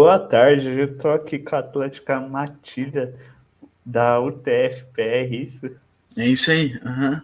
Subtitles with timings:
[0.00, 3.18] Boa tarde, eu tô aqui com a Atlética Matilha
[3.84, 5.76] da UTFPR, isso?
[6.16, 6.74] É isso aí.
[6.74, 7.20] Uhum.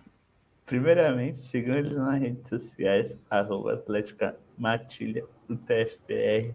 [0.67, 6.53] Primeiramente, sigam eles nas redes sociais, arroba Atlética Matilha UTFPR.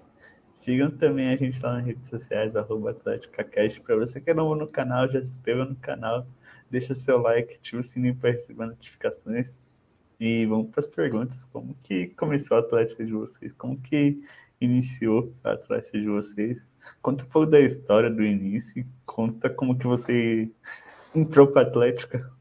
[0.52, 3.80] Sigam também a gente lá nas redes sociais, arroba AtléticaCast.
[3.80, 6.27] Para você que é novo no canal, já se inscreva no canal,
[6.70, 9.58] deixa seu like, ativa o sininho para receber notificações.
[10.20, 11.46] E vamos para as perguntas.
[11.46, 13.54] Como que começou a Atlética de vocês?
[13.54, 14.22] Como que
[14.59, 16.70] iniciou a Atlética de vocês?
[17.02, 18.85] Conta um pouco da história do início.
[19.05, 20.49] Conta como que você
[21.15, 22.32] entrou para a Atlética.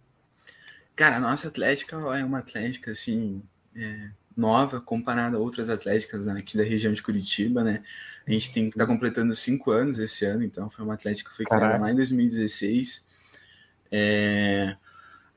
[0.96, 3.42] Cara, a nossa Atlética é uma Atlética, assim,
[3.74, 7.82] é, nova comparada a outras atléticas aqui da região de Curitiba, né?
[8.26, 11.44] A gente tem tá completando cinco anos esse ano, então foi uma atlética que foi
[11.44, 13.06] criada lá em 2016.
[13.90, 14.76] É,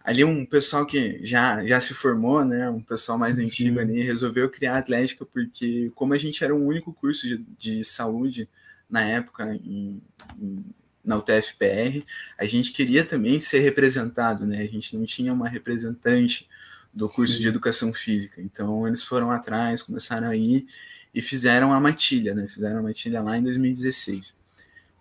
[0.04, 2.70] ali um pessoal que já, já se formou, né?
[2.70, 3.44] Um pessoal mais Sim.
[3.44, 7.38] antigo ali resolveu criar a atlética porque como a gente era o único curso de,
[7.58, 8.50] de saúde
[8.90, 10.02] na época em,
[10.40, 10.66] em,
[11.04, 12.04] na UTFPR,
[12.38, 14.62] a gente queria também ser representado, né?
[14.62, 16.48] A gente não tinha uma representante
[16.94, 17.42] do curso Sim.
[17.42, 18.42] de educação física.
[18.42, 20.68] Então eles foram atrás, começaram a ir
[21.14, 22.48] e fizeram a matilha, né?
[22.48, 24.36] Fizeram a matilha lá em 2016.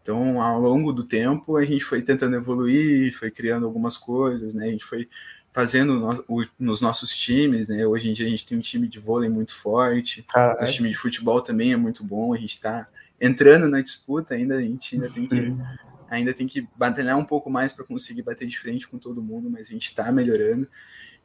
[0.03, 4.69] Então, ao longo do tempo, a gente foi tentando evoluir, foi criando algumas coisas, né?
[4.69, 5.09] A gente foi
[5.53, 7.87] fazendo no, o, nos nossos times, né?
[7.87, 10.25] Hoje em dia a gente tem um time de vôlei muito forte,
[10.61, 12.87] o time de futebol também é muito bom, a gente está
[13.20, 15.27] entrando na disputa ainda, a gente ainda Sim.
[15.27, 18.98] tem que ainda tem que batalhar um pouco mais para conseguir bater de frente com
[18.98, 20.67] todo mundo, mas a gente está melhorando.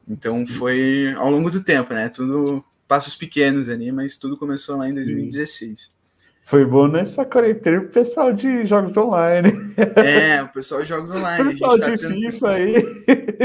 [0.07, 0.47] Então Sim.
[0.47, 2.07] foi ao longo do tempo, né?
[2.09, 5.94] Tudo passos pequenos ali, mas tudo começou lá em 2016.
[6.45, 9.51] Foi bom nessa quarentena o pessoal de jogos online.
[9.95, 11.41] É, o pessoal de jogos online.
[11.41, 12.13] O pessoal tá de tendo...
[12.13, 12.75] FIFA aí.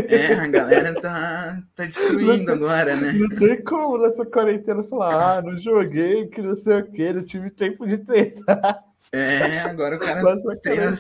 [0.07, 3.13] É, a galera tá, tá destruindo não, agora, né?
[3.13, 7.25] Não tem como nessa quarentena falar, ah, não joguei, que não sei o que, não
[7.25, 8.85] tive tempo de treinar.
[9.13, 10.21] É, agora o cara
[10.63, 10.93] treina,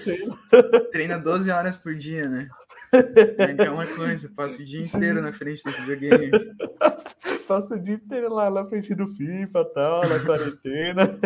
[0.91, 2.49] treina 12 horas por dia, né?
[2.93, 6.31] É uma coisa, passa o dia inteiro na frente do videogame.
[7.47, 11.19] Passa o dia inteiro lá na frente do FIFA tal, na quarentena.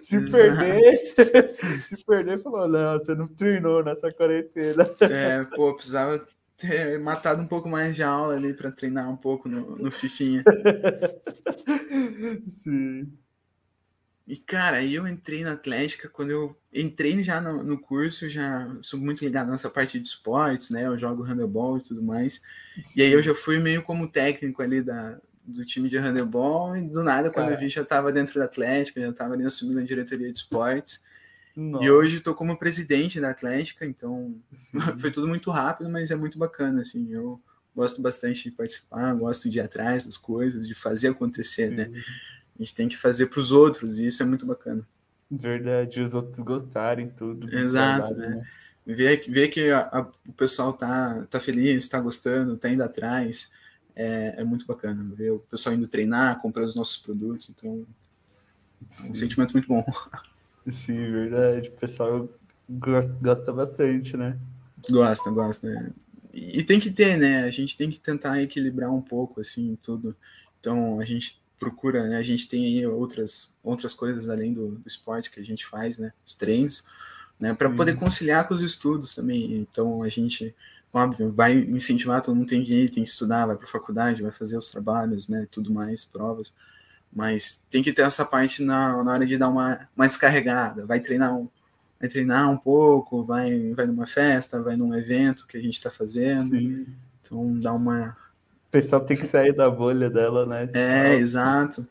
[0.00, 0.32] Se Exato.
[0.32, 4.88] perder, se perder, falou, não, você não treinou nessa quarentena.
[5.00, 6.24] É, pô, precisava
[6.56, 10.44] ter matado um pouco mais de aula ali para treinar um pouco no, no Fifinha.
[12.46, 13.12] Sim.
[14.28, 18.70] E, cara, aí eu entrei na Atlética, quando eu entrei já no, no, curso, já
[18.82, 20.86] sou muito ligado nessa parte de esportes, né?
[20.86, 22.42] Eu jogo handebol e tudo mais.
[22.84, 23.00] Sim.
[23.00, 26.82] E aí eu já fui meio como técnico ali da, do time de handebol, e
[26.82, 27.56] do nada, quando cara.
[27.56, 31.02] eu vi, já estava dentro da Atlética, já estava ali assumindo a diretoria de esportes.
[31.56, 31.86] Nossa.
[31.86, 34.78] E hoje estou como presidente da Atlética, então Sim.
[34.98, 37.10] foi tudo muito rápido, mas é muito bacana, assim.
[37.10, 37.40] Eu
[37.74, 41.86] gosto bastante de participar, gosto de ir atrás das coisas, de fazer acontecer, né?
[41.86, 41.90] Sim.
[41.92, 42.02] né?
[42.58, 44.86] A gente tem que fazer para os outros, e isso é muito bacana.
[45.30, 47.54] Verdade, os outros gostarem tudo.
[47.54, 48.36] Exato, trabalho, né?
[48.36, 48.46] né?
[48.86, 53.52] Ver, ver que a, a, o pessoal tá, tá feliz, está gostando, tá indo atrás,
[53.94, 55.04] é, é, muito bacana.
[55.14, 57.86] Ver o pessoal indo treinar, comprar os nossos produtos, então
[59.04, 59.84] é um sentimento muito bom.
[60.66, 61.68] Sim, verdade.
[61.68, 62.28] O pessoal
[62.68, 64.38] gosta, gosta bastante, né?
[64.90, 65.92] Gosta, gosta.
[66.32, 67.44] E, e tem que ter, né?
[67.44, 70.16] A gente tem que tentar equilibrar um pouco, assim, tudo.
[70.58, 72.16] Então, a gente procura, né?
[72.16, 75.98] A gente tem aí outras, outras coisas além do, do esporte que a gente faz,
[75.98, 76.12] né?
[76.24, 76.84] Os treinos,
[77.38, 77.54] né?
[77.54, 79.54] Para poder conciliar com os estudos também.
[79.56, 80.54] Então a gente,
[80.92, 84.22] óbvio, vai incentivar, todo mundo tem que ir, tem que estudar, vai para a faculdade,
[84.22, 85.46] vai fazer os trabalhos, né?
[85.50, 86.54] Tudo mais, provas.
[87.12, 90.86] Mas tem que ter essa parte na, na hora de dar uma, uma descarregada.
[90.86, 91.48] Vai treinar um,
[91.98, 95.90] vai treinar um pouco, vai, vai numa festa, vai num evento que a gente está
[95.90, 96.56] fazendo.
[96.56, 96.86] Sim.
[97.20, 98.16] Então dá uma
[98.68, 100.68] o pessoal tem que sair da bolha dela, né?
[100.74, 101.88] É, exato.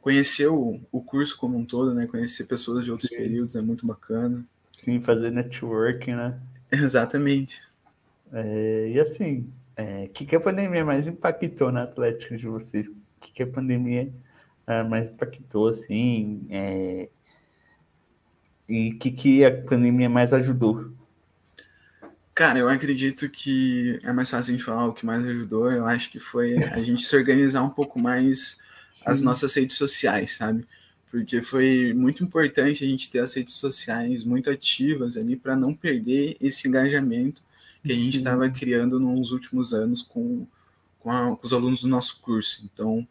[0.00, 2.06] Conhecer o, o curso como um todo, né?
[2.06, 3.16] Conhecer pessoas de outros Sim.
[3.16, 4.42] períodos é muito bacana.
[4.72, 6.40] Sim, fazer networking, né?
[6.72, 7.60] Exatamente.
[8.32, 9.46] É, e assim, o
[9.76, 12.88] é, que, que a pandemia mais impactou na Atlética de vocês?
[12.88, 14.10] O que, que a pandemia
[14.66, 16.46] é, mais impactou, assim?
[16.48, 17.10] É,
[18.66, 20.95] e o que, que a pandemia mais ajudou?
[22.36, 25.72] Cara, eu acredito que é mais fácil a gente falar o que mais ajudou.
[25.72, 28.58] Eu acho que foi a gente se organizar um pouco mais
[28.90, 29.04] Sim.
[29.06, 30.66] as nossas redes sociais, sabe?
[31.10, 35.72] Porque foi muito importante a gente ter as redes sociais muito ativas ali para não
[35.72, 37.42] perder esse engajamento
[37.82, 40.46] que a gente estava criando nos últimos anos com,
[41.00, 42.68] com, a, com, os alunos do nosso curso.
[42.70, 43.08] Então,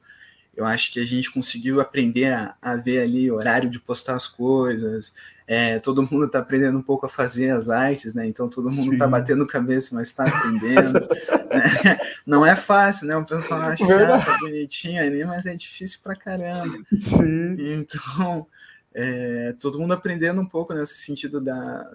[0.56, 4.16] eu acho que a gente conseguiu aprender a, a ver ali o horário de postar
[4.16, 5.16] as coisas,
[5.48, 8.28] é, todo mundo está aprendendo um pouco a fazer as artes, né?
[8.28, 10.94] Então todo mundo está batendo cabeça, mas está aprendendo.
[10.94, 12.00] né?
[12.26, 13.16] Não é fácil, né?
[13.16, 16.78] O pessoal acha que ah, tá bonitinho ali, mas é difícil pra caramba.
[16.98, 17.56] Sim.
[17.60, 18.48] Então
[18.94, 21.92] é, todo mundo aprendendo um pouco nesse sentido da,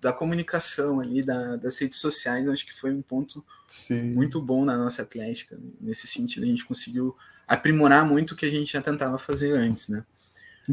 [0.00, 4.12] da comunicação ali, da, das redes sociais, acho que foi um ponto Sim.
[4.12, 5.58] muito bom na nossa atlética.
[5.80, 9.88] Nesse sentido, a gente conseguiu aprimorar muito o que a gente já tentava fazer antes,
[9.88, 10.04] né?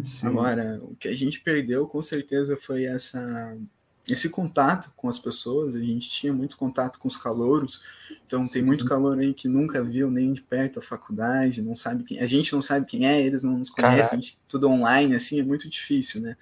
[0.03, 0.27] Sim.
[0.27, 3.57] Agora, o que a gente perdeu, com certeza, foi essa
[4.07, 7.81] esse contato com as pessoas, a gente tinha muito contato com os calouros,
[8.25, 8.53] então Sim.
[8.53, 12.19] tem muito calor aí que nunca viu nem de perto a faculdade, não sabe quem,
[12.19, 14.15] a gente não sabe quem é, eles não nos conhecem, Caraca.
[14.15, 16.37] a gente tudo online, assim, é muito difícil, né?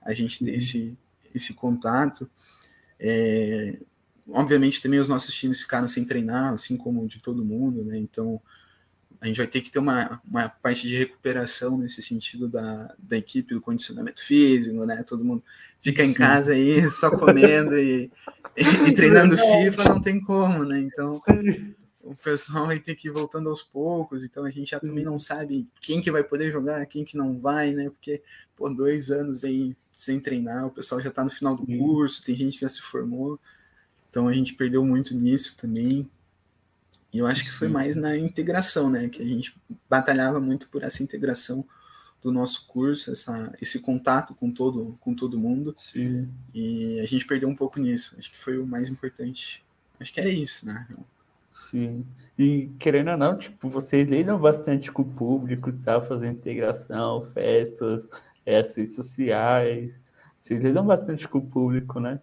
[0.00, 0.44] A gente Sim.
[0.44, 0.98] ter esse,
[1.34, 2.30] esse contato.
[3.00, 3.78] É,
[4.28, 7.98] obviamente também os nossos times ficaram sem treinar, assim como de todo mundo, né?
[7.98, 8.40] Então
[9.20, 13.16] a gente vai ter que ter uma, uma parte de recuperação nesse sentido da, da
[13.16, 15.02] equipe, do condicionamento físico, né?
[15.02, 15.42] Todo mundo
[15.80, 18.10] fica em casa aí só comendo e,
[18.56, 20.80] e, e treinando FIFA, não tem como, né?
[20.80, 21.10] Então
[22.08, 25.18] o pessoal vai ter que ir voltando aos poucos, então a gente já também não
[25.18, 27.90] sabe quem que vai poder jogar, quem que não vai, né?
[27.90, 28.22] Porque,
[28.56, 32.36] por dois anos aí sem treinar, o pessoal já está no final do curso, tem
[32.36, 33.38] gente que já se formou,
[34.08, 36.08] então a gente perdeu muito nisso também.
[37.12, 39.08] E eu acho que foi mais na integração, né?
[39.08, 39.56] Que a gente
[39.88, 41.64] batalhava muito por essa integração
[42.22, 45.72] do nosso curso, essa, esse contato com todo, com todo mundo.
[45.76, 46.28] Sim.
[46.52, 48.14] E a gente perdeu um pouco nisso.
[48.18, 49.64] Acho que foi o mais importante.
[49.98, 50.86] Acho que era isso, né?
[51.52, 52.04] Sim.
[52.38, 56.00] E querendo ou não, tipo, vocês lidam bastante com o público, tá?
[56.00, 58.08] Fazendo integração, festas,
[58.44, 60.00] redes sociais.
[60.38, 62.20] Vocês lidam bastante com o público, né?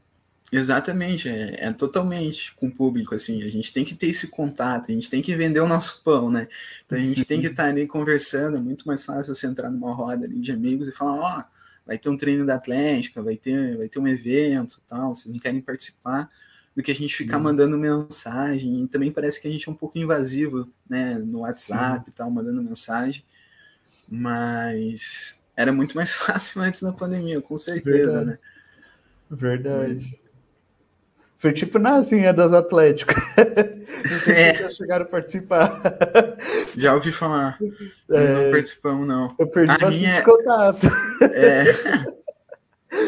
[0.51, 4.89] Exatamente, é, é, totalmente com o público, assim, a gente tem que ter esse contato,
[4.89, 6.47] a gente tem que vender o nosso pão, né?
[6.85, 9.93] Então a gente tem que estar ali conversando, é muito mais fácil você entrar numa
[9.93, 11.43] roda ali de amigos e falar, ó, oh,
[11.85, 15.39] vai ter um treino da Atlética, vai ter, vai ter um evento tal, vocês não
[15.39, 16.29] querem participar,
[16.75, 17.43] do que a gente ficar Sim.
[17.43, 22.05] mandando mensagem, e também parece que a gente é um pouco invasivo, né, no WhatsApp
[22.05, 22.11] Sim.
[22.11, 23.23] e tal, mandando mensagem,
[24.07, 28.25] mas era muito mais fácil antes da pandemia, com certeza, Verdade.
[28.25, 28.37] né?
[29.31, 30.24] Verdade.
[31.45, 33.23] Foi tipo nazinha das Atléticas.
[34.27, 34.55] é.
[34.55, 35.79] já chegaram a participar.
[36.75, 37.59] Já ouvi falar.
[38.09, 39.35] É, não participamos, não.
[39.37, 40.23] Eu perdi a minha...
[40.23, 40.87] contato.
[41.21, 41.65] É.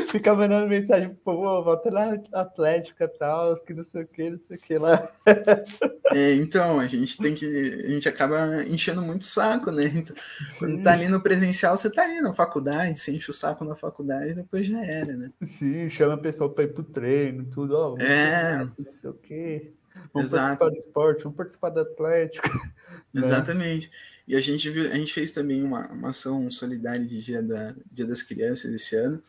[0.07, 4.29] Fica mandando mensagem pro povo, volta lá Atlética e tal, que não sei o que,
[4.29, 5.07] não sei o que lá.
[6.13, 7.45] É, então, a gente tem que.
[7.45, 9.91] A gente acaba enchendo muito o saco, né?
[9.93, 10.15] Então,
[10.57, 13.75] quando tá ali no presencial, você tá ali na faculdade, você enche o saco na
[13.75, 15.31] faculdade, depois já era, né?
[15.41, 17.97] Sim, chama a pessoa pra ir pro treino, tudo, ó.
[17.99, 18.65] É.
[18.79, 19.73] Não sei o que.
[20.13, 20.57] Vamos Exato.
[20.57, 22.49] participar do esporte, vamos participar da Atlética.
[23.13, 23.21] Né?
[23.21, 23.89] Exatamente.
[24.27, 27.73] E a gente, viu, a gente fez também uma, uma ação solidária de dia, da,
[27.91, 29.21] dia das Crianças esse ano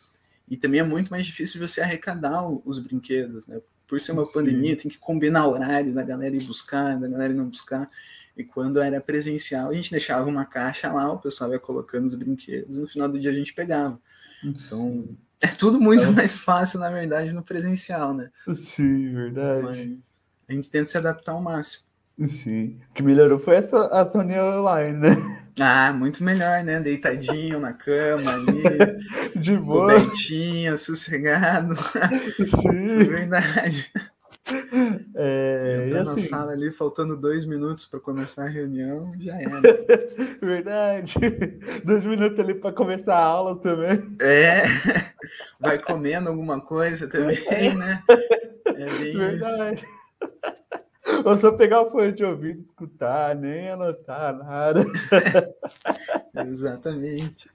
[0.51, 3.61] e também é muito mais difícil você arrecadar os brinquedos, né?
[3.87, 4.33] Por ser uma Sim.
[4.33, 7.91] pandemia, tem que combinar horário da galera ir buscar, da galera não buscar.
[8.37, 12.15] E quando era presencial, a gente deixava uma caixa lá, o pessoal ia colocando os
[12.15, 14.01] brinquedos, e no final do dia a gente pegava.
[14.45, 15.09] Então,
[15.41, 16.13] é tudo muito então...
[16.13, 18.31] mais fácil, na verdade, no presencial, né?
[18.57, 19.63] Sim, verdade.
[19.63, 19.79] Mas
[20.49, 21.88] a gente tenta se adaptar ao máximo.
[22.27, 22.79] Sim.
[22.91, 25.17] O que melhorou foi essa a Sony online, né?
[25.61, 26.81] Ah, muito melhor, né?
[26.81, 28.63] Deitadinho na cama ali.
[29.37, 29.95] De boa.
[29.95, 31.75] Cobertinha, sossegado.
[31.77, 33.01] Sim.
[33.03, 33.93] é verdade.
[35.15, 39.61] É, Entrar assim, na sala ali, faltando dois minutos para começar a reunião, já era.
[40.41, 41.15] Verdade.
[41.85, 44.17] Dois minutos ali para começar a aula também.
[44.23, 44.63] É.
[45.61, 48.01] Vai comendo alguma coisa também, né?
[48.65, 49.75] É bem Verdade.
[49.75, 49.89] isso.
[51.25, 54.85] Ou só pegar o fone de ouvido, escutar, nem anotar nada.
[56.47, 57.51] Exatamente.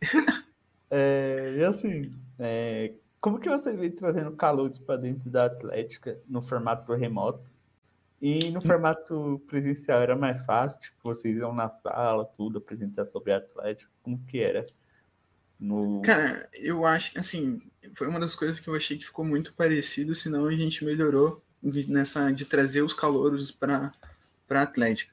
[0.89, 6.41] É, e assim, é, como que vocês vêm trazendo calores para dentro da Atlética no
[6.41, 7.51] formato remoto?
[8.21, 10.79] E no formato presencial era mais fácil?
[10.79, 13.91] Tipo, vocês iam na sala, tudo, apresentar sobre a Atlética?
[14.01, 14.65] Como que era?
[15.59, 16.01] No...
[16.01, 17.61] Cara, eu acho, assim,
[17.95, 21.41] foi uma das coisas que eu achei que ficou muito parecido, senão a gente melhorou
[21.63, 23.93] de, nessa de trazer os calouros para
[24.49, 25.11] a Atlética.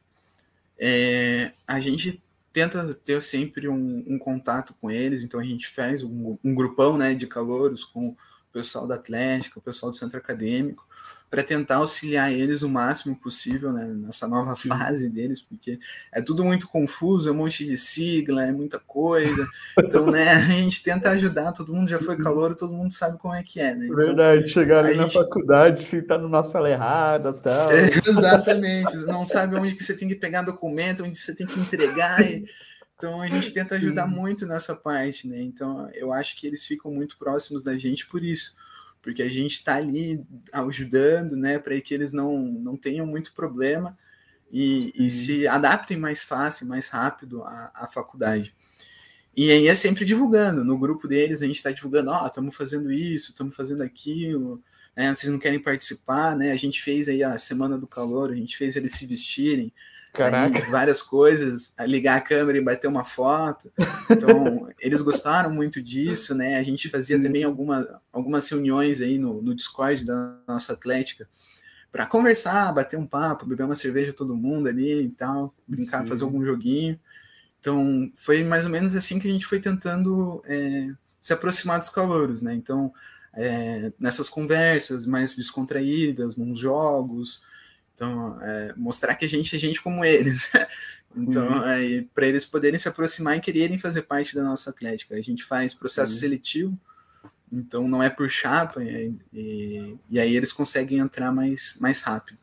[0.79, 6.03] É, a gente tenta ter sempre um, um, contato com eles, então a gente faz
[6.03, 8.17] um, um grupão né, de calouros com o
[8.53, 10.87] pessoal da Atlética, o pessoal do centro acadêmico,
[11.31, 15.79] para tentar auxiliar eles o máximo possível né, nessa nova fase deles, porque
[16.11, 19.47] é tudo muito confuso, é um monte de sigla, é muita coisa.
[19.79, 23.35] Então, né, a gente tenta ajudar, todo mundo já foi calor, todo mundo sabe como
[23.35, 23.87] é que é, né?
[23.87, 25.15] Então, Verdade, chegar ali na gente...
[25.15, 27.71] faculdade, se tá numa sala errada tal.
[27.71, 31.61] É, exatamente, não sabe onde que você tem que pegar documento, onde você tem que
[31.61, 32.21] entregar.
[32.23, 32.45] E...
[32.97, 34.15] Então a gente tenta ajudar Sim.
[34.15, 35.41] muito nessa parte, né?
[35.41, 38.57] Então eu acho que eles ficam muito próximos da gente por isso
[39.03, 43.97] porque a gente está ali ajudando, né, para que eles não, não tenham muito problema
[44.51, 48.55] e, e, se adaptem mais fácil, mais rápido à, à faculdade.
[49.37, 50.65] E aí é sempre divulgando.
[50.65, 54.63] No grupo deles a gente está divulgando, ó, oh, estamos fazendo isso, estamos fazendo aquilo,
[54.97, 55.15] né?
[55.15, 56.51] Vocês não querem participar, né?
[56.51, 59.73] A gente fez aí a Semana do Calor, a gente fez eles se vestirem.
[60.13, 60.59] Caraca.
[60.59, 63.73] Aí, várias coisas, ligar a câmera e bater uma foto.
[64.11, 66.59] Então, eles gostaram muito disso, né?
[66.59, 67.23] A gente fazia Sim.
[67.23, 71.29] também alguma, algumas reuniões aí no, no Discord da nossa Atlética
[71.93, 76.07] para conversar, bater um papo, beber uma cerveja todo mundo ali e tal, brincar, Sim.
[76.07, 76.99] fazer algum joguinho.
[77.59, 80.89] Então, foi mais ou menos assim que a gente foi tentando é,
[81.21, 82.55] se aproximar dos calouros, né?
[82.55, 82.93] Então,
[83.35, 87.45] é, nessas conversas mais descontraídas, nos jogos,
[88.01, 90.51] então, é, mostrar que a gente é gente como eles.
[91.15, 95.15] então, é, para eles poderem se aproximar e quererem fazer parte da nossa atlética.
[95.15, 96.79] A gente faz processo seletivo,
[97.53, 102.39] então não é por chapa, e, e, e aí eles conseguem entrar mais, mais rápido.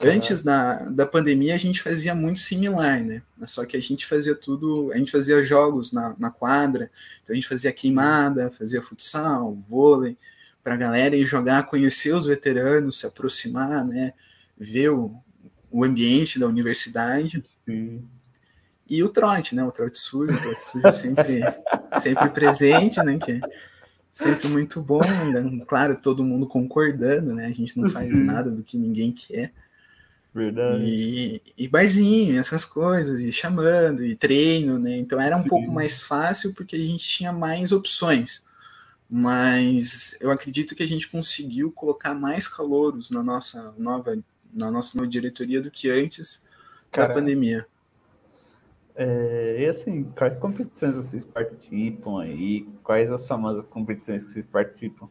[0.00, 3.22] Antes da, da pandemia, a gente fazia muito similar, né?
[3.44, 6.90] Só que a gente fazia tudo, a gente fazia jogos na, na quadra,
[7.22, 10.16] então a gente fazia queimada, fazia futsal, vôlei,
[10.62, 14.12] para a galera ir jogar, conhecer os veteranos, se aproximar, né?
[14.58, 15.14] Ver o,
[15.70, 17.40] o ambiente da universidade.
[17.44, 18.04] Sim.
[18.88, 19.64] E o trote, né?
[19.64, 21.40] O trote sujo, o trote sujo sempre,
[22.00, 23.18] sempre presente, né?
[23.18, 23.40] Que é
[24.16, 25.64] sempre muito bom, né?
[25.66, 27.46] claro, todo mundo concordando, né?
[27.46, 28.24] A gente não faz Sim.
[28.24, 29.52] nada do que ninguém quer.
[30.32, 30.84] Verdade.
[30.84, 34.96] E, e, barzinho, essas coisas, e chamando, e treino, né?
[34.96, 35.48] Então era um Sim.
[35.48, 38.44] pouco mais fácil porque a gente tinha mais opções.
[39.08, 44.18] Mas eu acredito que a gente conseguiu colocar mais calouros na nossa nova,
[44.52, 46.44] na nossa nova diretoria do que antes
[46.90, 47.66] Cara, da pandemia.
[48.94, 52.66] É, e assim, quais competições vocês participam aí?
[52.82, 55.08] Quais as famosas competições que vocês participam?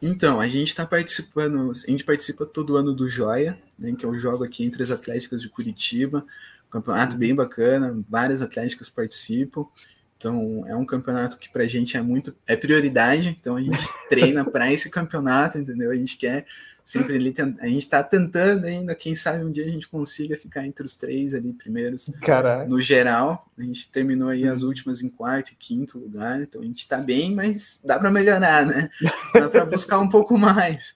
[0.00, 4.08] Então, a gente está participando, a gente participa todo ano do Joia, né, que é
[4.08, 6.26] o jogo aqui entre as Atléticas de Curitiba,
[6.66, 7.18] um campeonato Sim.
[7.18, 9.66] bem bacana, várias atléticas participam.
[10.16, 13.78] Então, é um campeonato que para a gente é muito é prioridade, então a gente
[14.08, 15.90] treina para esse campeonato, entendeu?
[15.90, 16.46] A gente quer
[16.84, 20.66] sempre ali, a gente está tentando ainda, quem sabe um dia a gente consiga ficar
[20.66, 22.10] entre os três ali primeiros.
[22.20, 22.68] Caraca.
[22.68, 26.64] No geral, a gente terminou aí as últimas em quarto e quinto lugar, então a
[26.64, 28.90] gente está bem, mas dá para melhorar, né?
[29.32, 30.94] Dá para buscar um pouco mais.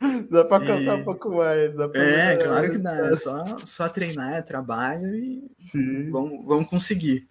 [0.30, 1.00] Dá para alcançar e...
[1.00, 1.76] um pouco mais.
[1.94, 3.08] é, claro que dá.
[3.08, 6.08] É só, só treinar, é trabalho e Sim.
[6.08, 7.26] Vamos, vamos conseguir.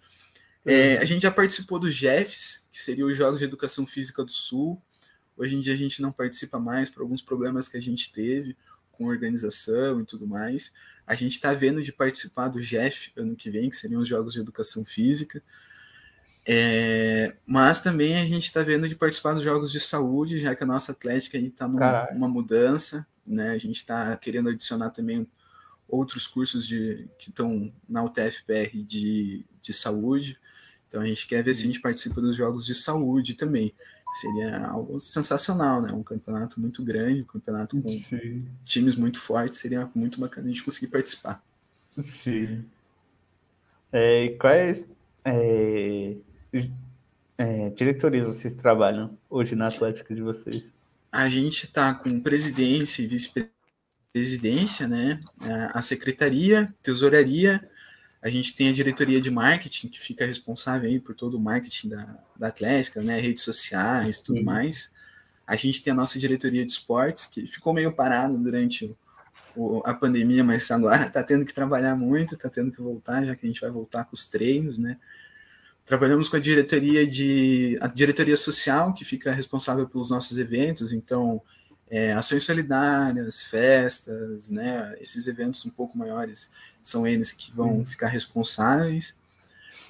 [0.66, 4.30] É, a gente já participou do Jeffs, que seria os Jogos de Educação Física do
[4.30, 4.78] Sul.
[5.38, 8.56] Hoje em dia a gente não participa mais por alguns problemas que a gente teve
[8.90, 10.74] com organização e tudo mais.
[11.06, 14.32] A gente está vendo de participar do GEF ano que vem, que seriam os Jogos
[14.32, 15.40] de Educação Física.
[16.44, 20.64] É, mas também a gente está vendo de participar dos Jogos de Saúde, já que
[20.64, 23.50] a nossa Atlética está numa uma mudança, né?
[23.50, 25.26] A gente está querendo adicionar também
[25.86, 30.38] outros cursos de, que estão na UTFPR de, de saúde.
[30.88, 33.74] Então a gente quer ver se a gente participa dos Jogos de Saúde também
[34.12, 35.92] seria algo sensacional, né?
[35.92, 38.46] Um campeonato muito grande, um campeonato com Sim.
[38.64, 41.42] times muito fortes, seria muito bacana a gente conseguir participar.
[41.98, 42.64] Sim.
[43.92, 44.88] É, e quais
[45.24, 46.16] é,
[47.36, 50.64] é, diretorias vocês trabalham hoje na Atlética de vocês?
[51.10, 55.22] A gente está com presidência e vice-presidência, né?
[55.72, 57.66] A secretaria, tesouraria,
[58.20, 61.90] a gente tem a diretoria de marketing, que fica responsável aí por todo o marketing
[61.90, 64.44] da, da Atlética, né, redes sociais e tudo uhum.
[64.44, 64.92] mais.
[65.46, 68.94] A gente tem a nossa diretoria de esportes, que ficou meio parado durante
[69.56, 73.36] o, a pandemia, mas agora está tendo que trabalhar muito, está tendo que voltar, já
[73.36, 74.98] que a gente vai voltar com os treinos, né?
[75.84, 81.40] Trabalhamos com a diretoria de a diretoria social, que fica responsável pelos nossos eventos, então
[81.88, 84.94] é, ações solidárias, festas, né?
[85.00, 86.50] Esses eventos um pouco maiores
[86.82, 89.16] são eles que vão ficar responsáveis.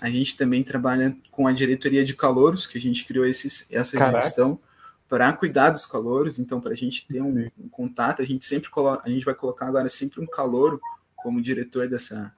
[0.01, 3.99] A gente também trabalha com a diretoria de calouros, que a gente criou esses, essa
[3.99, 4.21] Caraca.
[4.21, 4.61] gestão
[5.09, 6.39] para cuidar dos calouros.
[6.39, 9.35] Então, para a gente ter um, um, contato, a gente sempre coloca, a gente vai
[9.35, 10.81] colocar agora sempre um calouro
[11.17, 12.33] como diretor dessa,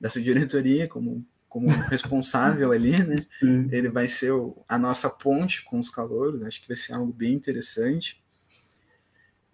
[0.00, 3.16] dessa diretoria, como, como responsável ali, né?
[3.40, 3.68] Sim.
[3.72, 6.42] Ele vai ser o, a nossa ponte com os calouros.
[6.42, 8.22] Acho que vai ser algo bem interessante.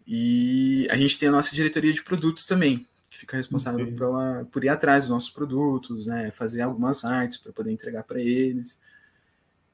[0.06, 2.86] E a gente tem a nossa diretoria de produtos também,
[3.18, 7.72] fica responsável pela, por ir atrás dos nossos produtos, né, fazer algumas artes para poder
[7.72, 8.80] entregar para eles.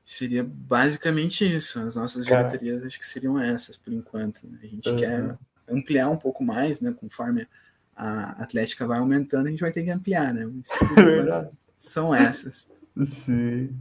[0.03, 1.79] Seria basicamente isso.
[1.79, 4.49] As nossas diretorias acho que seriam essas por enquanto.
[4.49, 4.59] Né?
[4.63, 4.97] A gente uhum.
[4.97, 7.47] quer ampliar um pouco mais, né, conforme
[7.95, 10.47] a Atlética vai aumentando, a gente vai ter que ampliar, né?
[10.47, 12.67] Mas, é são essas.
[13.05, 13.77] Sim.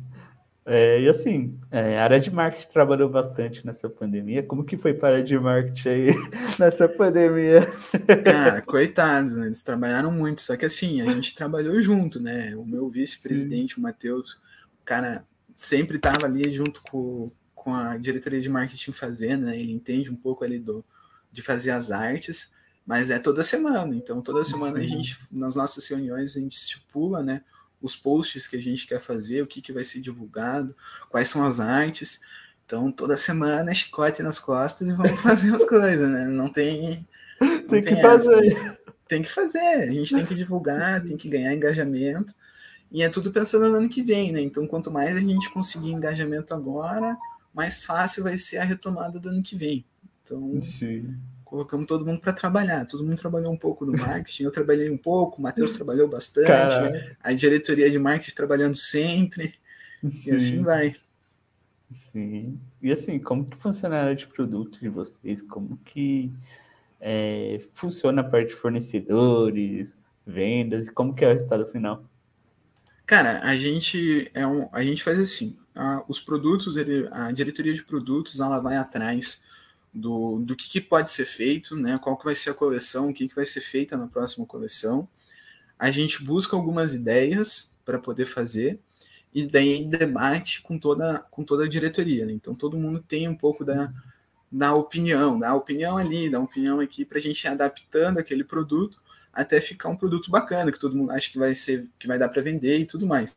[0.65, 4.43] É, e assim, é, a área de marketing trabalhou bastante nessa pandemia.
[4.43, 6.07] Como que foi para a área de marketing aí
[6.57, 7.71] nessa pandemia?
[8.23, 9.47] Cara, coitados, né?
[9.47, 12.55] eles trabalharam muito, só que assim, a gente trabalhou junto, né?
[12.55, 14.41] O meu vice-presidente, o Matheus,
[14.83, 19.59] cara sempre estava ali junto com, com a diretoria de marketing fazendo, né?
[19.59, 20.83] Ele entende um pouco ali do,
[21.31, 22.51] de fazer as artes,
[22.85, 23.95] mas é toda semana.
[23.95, 24.83] Então, toda semana Sim.
[24.83, 27.43] a gente, nas nossas reuniões, a gente estipula, né?
[27.83, 30.75] Os posts que a gente quer fazer, o que, que vai ser divulgado,
[31.09, 32.19] quais são as artes.
[32.65, 36.25] Então, toda semana é chicote nas costas e vamos fazer as coisas, né?
[36.25, 37.07] Não tem.
[37.39, 38.45] Não tem, tem que fazer.
[38.47, 39.59] Essa, tem que fazer.
[39.59, 42.33] A gente tem que divulgar, tem que ganhar engajamento.
[42.91, 44.39] E é tudo pensando no ano que vem, né?
[44.39, 47.17] Então, quanto mais a gente conseguir engajamento agora,
[47.53, 49.85] mais fácil vai ser a retomada do ano que vem.
[50.23, 51.17] Então, Sim.
[51.53, 52.83] Colocamos todo mundo para trabalhar.
[52.87, 57.15] Todo mundo trabalhou um pouco no marketing, eu trabalhei um pouco, o Matheus trabalhou bastante,
[57.21, 59.53] a diretoria de marketing trabalhando sempre,
[60.03, 60.31] Sim.
[60.31, 60.95] e assim vai.
[61.91, 62.59] Sim.
[62.81, 65.43] E assim, como que funciona a área de produto de vocês?
[65.43, 66.33] Como que
[66.99, 69.95] é, funciona a parte de fornecedores,
[70.25, 72.03] vendas, e como que é o resultado final?
[73.05, 77.75] Cara, a gente é um, a gente faz assim, a, os produtos, ele, a diretoria
[77.75, 79.43] de produtos, ela vai atrás
[79.93, 81.99] do, do que, que, pode ser feito, né?
[82.01, 85.07] Qual que vai ser a coleção, o que, que vai ser feita na próxima coleção.
[85.77, 88.79] A gente busca algumas ideias para poder fazer
[89.33, 92.25] e daí debate com toda, com toda a diretoria.
[92.25, 92.33] Né?
[92.33, 93.93] Então todo mundo tem um pouco da,
[94.51, 99.01] da opinião, da opinião ali, da opinião aqui, para a gente ir adaptando aquele produto
[99.33, 102.29] até ficar um produto bacana, que todo mundo acha que vai ser, que vai dar
[102.29, 103.33] para vender e tudo mais.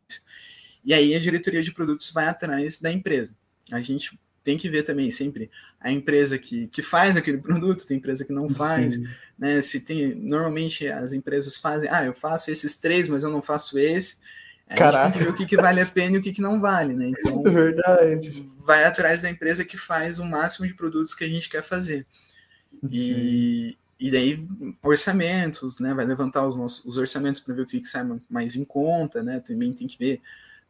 [0.85, 3.35] E aí a diretoria de produtos vai atrás da empresa.
[3.73, 5.51] A gente tem que ver também sempre
[5.87, 9.09] a empresa que, que faz aquele produto, tem empresa que não faz, Sim.
[9.38, 9.61] né?
[9.61, 13.79] Se tem, normalmente as empresas fazem, ah, eu faço esses três, mas eu não faço
[13.79, 14.16] esse.
[14.68, 15.05] A Caraca.
[15.05, 16.61] gente tem que ver o que, que vale a pena e o que, que não
[16.61, 17.12] vale, né?
[17.16, 18.51] Então, é verdade.
[18.59, 22.05] vai atrás da empresa que faz o máximo de produtos que a gente quer fazer.
[22.90, 24.44] E, e daí,
[24.83, 25.94] orçamentos, né?
[25.94, 29.22] Vai levantar os, nossos, os orçamentos para ver o que, que sai mais em conta,
[29.22, 29.38] né?
[29.38, 30.20] Também tem que ver.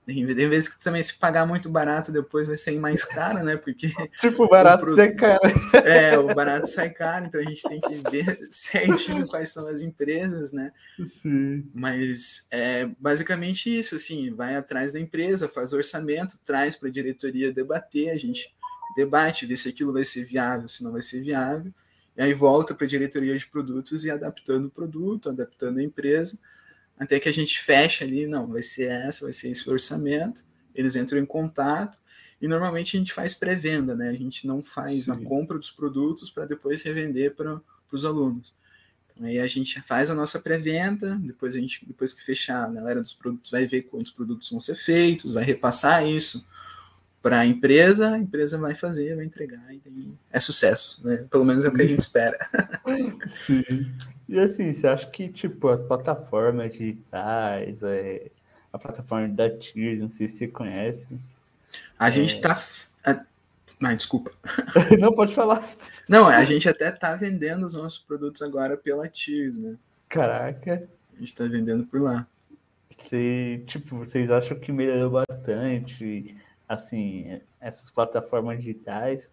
[0.06, 3.56] Tem vezes que também se pagar muito barato depois vai sair mais caro, né?
[3.56, 3.88] Porque.
[4.20, 5.40] Tipo, o barato sai caro.
[5.84, 9.82] É, o barato sai caro, então a gente tem que ver certinho quais são as
[9.82, 10.72] empresas, né?
[11.06, 11.68] Sim.
[11.74, 17.52] Mas é basicamente isso, assim, vai atrás da empresa, faz orçamento, traz para a diretoria
[17.52, 18.54] debater, a gente
[18.96, 21.72] debate, vê se aquilo vai ser viável, se não vai ser viável
[22.16, 26.38] e aí volta para a diretoria de produtos e adaptando o produto, adaptando a empresa,
[26.98, 30.96] até que a gente fecha ali, não, vai ser essa, vai ser esse orçamento, eles
[30.96, 31.98] entram em contato,
[32.40, 34.10] e normalmente a gente faz pré-venda, né?
[34.10, 35.12] A gente não faz Sim.
[35.12, 38.54] a compra dos produtos para depois revender para os alunos.
[39.10, 42.72] Então, aí a gente faz a nossa pré-venda, depois a gente, depois que fechar, a
[42.72, 46.46] galera dos produtos vai ver quantos produtos vão ser feitos, vai repassar isso
[47.22, 51.26] para a empresa, a empresa vai fazer, vai entregar e é sucesso, né?
[51.30, 52.38] Pelo menos é o que a gente espera.
[53.26, 53.92] Sim.
[54.28, 58.30] E assim, você acha que tipo as plataformas digitais, é,
[58.72, 61.08] a plataforma da Tears, não sei se você conhece.
[61.98, 62.12] A é...
[62.12, 62.56] gente está
[63.80, 64.30] Mas desculpa.
[64.98, 65.68] Não pode falar.
[66.08, 69.76] Não, a gente até tá vendendo os nossos produtos agora pela Tears, né?
[70.08, 70.88] Caraca.
[71.12, 72.26] A gente está vendendo por lá.
[72.88, 76.34] Você, tipo, vocês acham que melhorou bastante?
[76.68, 79.32] assim, essas plataformas digitais.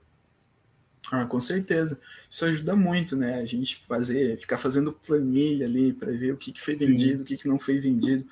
[1.12, 2.00] Ah, com certeza.
[2.30, 3.40] Isso ajuda muito, né?
[3.40, 6.88] A gente fazer, ficar fazendo planilha ali para ver o que, que foi Sim.
[6.88, 8.26] vendido, o que, que não foi vendido.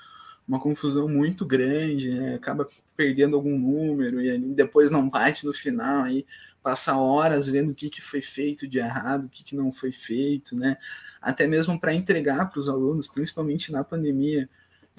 [0.48, 2.36] Uma confusão muito grande, né?
[2.36, 6.26] Acaba perdendo algum número e depois não bate no final, aí
[6.62, 9.92] passa horas vendo o que, que foi feito de errado, o que, que não foi
[9.92, 10.78] feito, né?
[11.22, 14.50] Até mesmo para entregar para os alunos, principalmente na pandemia.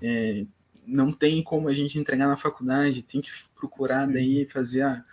[0.01, 0.45] É,
[0.87, 4.13] não tem como a gente entregar na faculdade, tem que procurar Sim.
[4.13, 5.05] daí fazer a,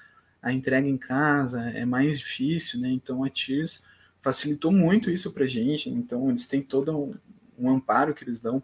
[0.41, 2.89] a entrega em casa, é mais difícil, né?
[2.89, 3.85] Então a TIRS
[4.21, 7.11] facilitou muito isso para a gente, então eles têm todo um,
[7.57, 8.61] um amparo que eles dão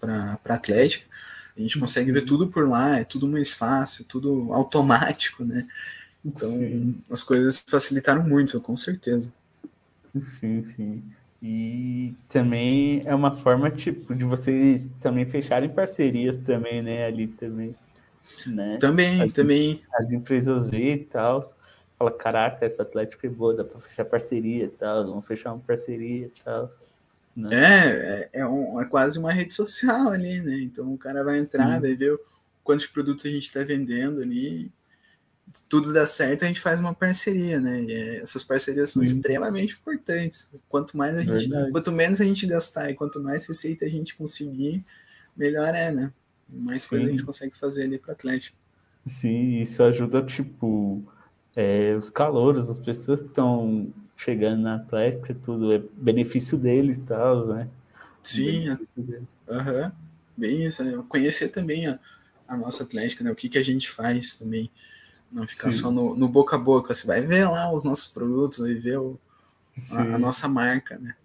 [0.00, 1.06] para a Atlética,
[1.56, 5.66] a gente consegue ver tudo por lá, é tudo mais fácil, tudo automático, né?
[6.24, 6.98] Então sim.
[7.10, 9.32] as coisas facilitaram muito, com certeza.
[10.20, 11.02] Sim, sim.
[11.42, 17.74] E também é uma forma, tipo, de vocês também fecharem parcerias também, né, ali também.
[18.46, 18.78] Né?
[18.78, 19.82] Também, as, também.
[19.94, 21.40] As empresas vê e tal,
[21.98, 25.60] fala, caraca, essa Atlético é boa, dá para fechar parceria e tal, vamos fechar uma
[25.60, 26.70] parceria e tal.
[27.36, 27.48] Né?
[27.52, 30.58] É, é, é, um, é, quase uma rede social ali, né?
[30.60, 31.80] Então o cara vai entrar, Sim.
[31.80, 32.18] vai ver
[32.64, 34.72] quantos produtos a gente está vendendo ali
[35.68, 37.82] tudo dá certo, a gente faz uma parceria, né?
[37.82, 39.16] E é, essas parcerias são Sim.
[39.16, 40.50] extremamente importantes.
[40.68, 44.16] Quanto mais a gente, quanto menos a gente gastar e quanto mais receita a gente
[44.16, 44.84] conseguir,
[45.36, 46.12] melhor é, né?
[46.48, 46.88] Mais Sim.
[46.88, 48.56] coisa a gente consegue fazer ali para Atlético.
[49.04, 51.02] Sim, isso ajuda, tipo,
[51.54, 57.02] é, os calouros, as pessoas que estão chegando na Atlético, tudo é benefício deles e
[57.02, 57.68] tal, né?
[58.22, 58.76] Sim,
[59.48, 59.92] aham.
[60.36, 61.02] Bem isso, né?
[61.08, 61.98] Conhecer também a
[62.48, 63.30] a nossa Atlética, né?
[63.30, 64.70] O que, que a gente faz também.
[65.30, 65.78] Não ficar Sim.
[65.80, 66.94] só no, no, boca a boca.
[66.94, 69.18] Você vai ver lá os nossos produtos, vai ver o,
[69.92, 71.16] a, a, nossa marca, né?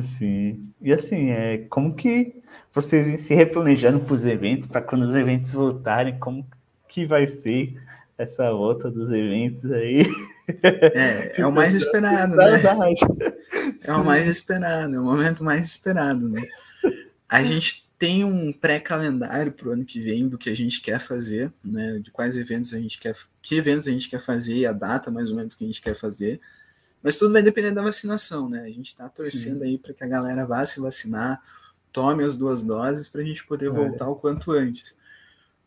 [0.00, 0.70] Sim.
[0.80, 2.42] E assim, é, como que
[2.74, 6.46] vocês vêm se replanejando para os eventos, para quando os eventos voltarem, como
[6.88, 7.76] que vai ser
[8.16, 10.06] essa volta dos eventos aí?
[10.62, 12.62] É, é o mais esperado, né?
[13.84, 16.42] É o mais esperado, é o momento mais esperado, né?
[17.28, 21.00] A gente tem um pré-calendário para o ano que vem do que a gente quer
[21.00, 21.98] fazer, né?
[21.98, 25.30] De quais eventos a gente quer, que eventos a gente quer fazer, a data mais
[25.30, 26.40] ou menos que a gente quer fazer.
[27.02, 28.62] Mas tudo vai depender da vacinação, né?
[28.62, 29.64] A gente está torcendo Sim.
[29.64, 31.42] aí para que a galera vá se vacinar,
[31.92, 33.70] tome as duas doses para a gente poder é.
[33.70, 34.96] voltar o quanto antes.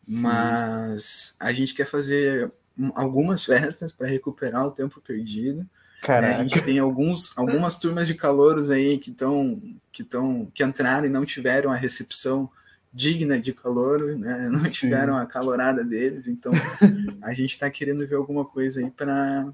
[0.02, 0.20] Sim.
[0.20, 2.52] Mas a gente quer fazer
[2.94, 5.66] algumas festas para recuperar o tempo perdido.
[6.02, 6.34] Caraca.
[6.34, 11.06] A gente tem alguns, algumas turmas de calouros aí que estão que estão que entraram
[11.06, 12.50] e não tiveram a recepção
[12.92, 14.48] digna de calor, né?
[14.50, 14.70] Não Sim.
[14.70, 16.52] tiveram a calorada deles, então
[17.22, 19.52] a gente está querendo ver alguma coisa aí para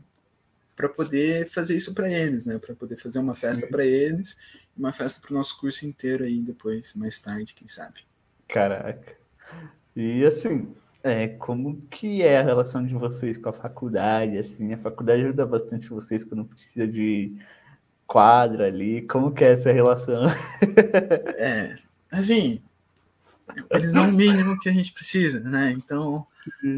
[0.78, 2.56] para poder fazer isso para eles, né?
[2.56, 4.36] Para poder fazer uma festa para eles,
[4.76, 8.02] uma festa para o nosso curso inteiro aí depois, mais tarde, quem sabe.
[8.46, 9.16] Caraca.
[9.96, 14.38] E assim, é, como que é a relação de vocês com a faculdade?
[14.38, 17.36] Assim, a faculdade ajuda bastante vocês quando precisa de
[18.06, 19.02] quadra ali.
[19.02, 20.26] Como que é essa relação?
[21.38, 21.76] É,
[22.12, 22.62] assim,
[23.70, 25.72] eles dão o mínimo que a gente precisa, né?
[25.72, 26.24] Então,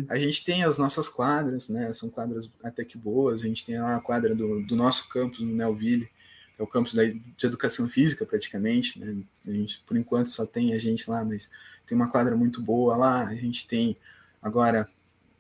[0.09, 1.93] a gente tem as nossas quadras, né?
[1.93, 3.43] São quadras até que boas.
[3.43, 6.07] A gente tem lá a quadra do, do nosso campus, no Nelville,
[6.55, 9.17] que é o campus da, de educação física, praticamente, né?
[9.47, 11.51] A gente, por enquanto, só tem a gente lá, mas
[11.87, 13.27] tem uma quadra muito boa lá.
[13.27, 13.97] A gente tem
[14.43, 14.89] agora,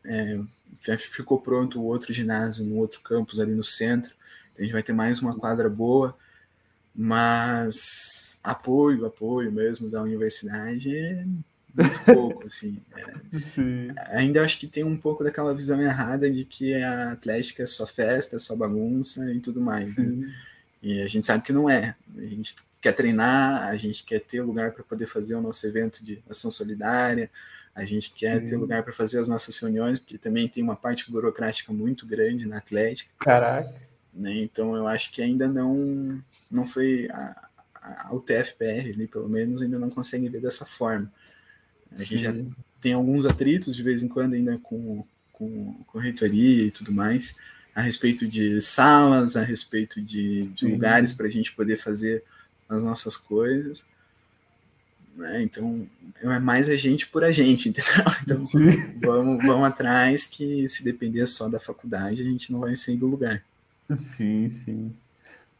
[0.04, 0.40] é,
[0.98, 4.14] ficou pronto o outro ginásio no outro campus ali no centro.
[4.52, 6.16] Então, a gente vai ter mais uma quadra boa
[6.94, 11.24] mas apoio, apoio mesmo da universidade é
[11.74, 12.80] muito pouco, assim.
[12.96, 17.66] É, ainda acho que tem um pouco daquela visão errada de que a Atlética é
[17.66, 19.96] só festa, só bagunça e tudo mais.
[19.96, 20.32] Né?
[20.82, 21.94] E a gente sabe que não é.
[22.16, 26.02] A gente quer treinar, a gente quer ter lugar para poder fazer o nosso evento
[26.04, 27.30] de ação solidária,
[27.74, 28.46] a gente quer Sim.
[28.46, 32.46] ter lugar para fazer as nossas reuniões, porque também tem uma parte burocrática muito grande
[32.46, 33.10] na Atlética.
[33.18, 33.89] Caraca.
[34.12, 34.42] Né?
[34.42, 39.62] Então eu acho que ainda não, não foi a, a, o TFPR ali, pelo menos,
[39.62, 41.10] ainda não consegue ver dessa forma.
[41.92, 42.04] A Sim.
[42.04, 42.34] gente já
[42.80, 47.34] tem alguns atritos de vez em quando ainda com, com, com reitoria e tudo mais,
[47.74, 52.24] a respeito de salas, a respeito de, de lugares para a gente poder fazer
[52.68, 53.84] as nossas coisas.
[55.16, 55.42] Né?
[55.42, 55.86] Então,
[56.22, 58.04] é mais a gente por a gente, entendeu?
[58.22, 58.44] Então,
[59.00, 63.06] vamos, vamos atrás, que se depender só da faculdade, a gente não vai sair do
[63.06, 63.44] lugar.
[63.96, 64.96] Sim, sim.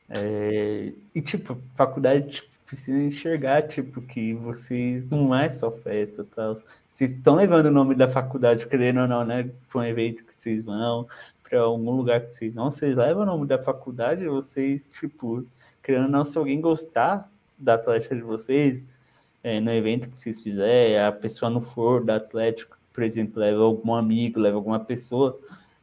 [0.08, 6.54] É, e, tipo, faculdade tipo, precisa enxergar, tipo, que vocês não é só festa, tal.
[6.86, 9.50] Vocês estão levando o nome da faculdade, querendo ou não, né?
[9.68, 11.06] Para um evento que vocês vão,
[11.42, 15.44] para algum lugar que vocês vão, vocês levam o nome da faculdade, vocês, tipo,
[15.82, 18.86] querendo ou não, se alguém gostar da Atlética de vocês,
[19.42, 23.62] é, no evento que vocês fizerem, a pessoa não for da Atlético, por exemplo, leva
[23.62, 25.38] algum amigo, leva alguma pessoa,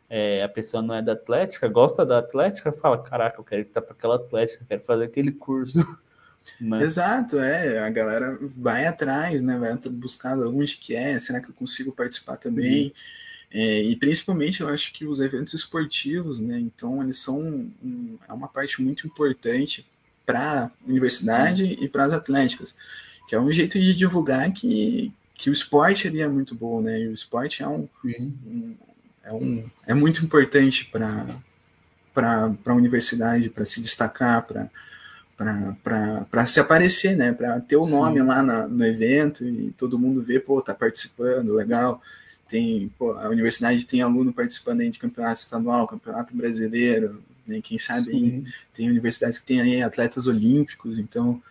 [0.10, 3.82] é, a pessoa não é da Atlética, gosta da Atlética, fala, caraca, eu quero estar
[3.82, 5.80] para aquela Atlética, quero fazer aquele curso.
[6.62, 6.82] Mas...
[6.84, 11.54] Exato, é, a galera vai atrás, né, vai buscar onde que é, será que eu
[11.54, 12.94] consigo participar também?
[13.52, 17.40] É, e principalmente eu acho que os eventos esportivos, né, então eles são
[17.84, 19.86] um, é uma parte muito importante
[20.26, 21.78] para a universidade Sim.
[21.82, 22.76] e para as atléticas,
[23.28, 26.98] que é um jeito de divulgar que, que o esporte ali é muito bom, né,
[27.00, 28.76] e o esporte é um, um
[29.28, 34.48] é, um, é muito importante para a universidade, para se destacar,
[35.36, 37.34] para se aparecer, né?
[37.34, 38.26] Para ter o nome Sim.
[38.26, 42.02] lá na, no evento e todo mundo ver, pô, tá participando, legal.
[42.48, 47.60] Tem, pô, a universidade tem aluno participando aí de campeonato estadual, campeonato brasileiro, né?
[47.62, 51.42] quem sabe aí, tem universidades que tem aí atletas olímpicos, então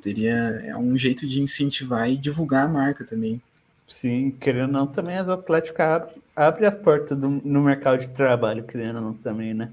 [0.00, 3.42] teria é um jeito de incentivar e divulgar a marca também.
[3.88, 8.64] Sim, querendo ou não, também as atléticas abre as portas do, no mercado de trabalho,
[8.64, 9.72] querendo ou não, também, né?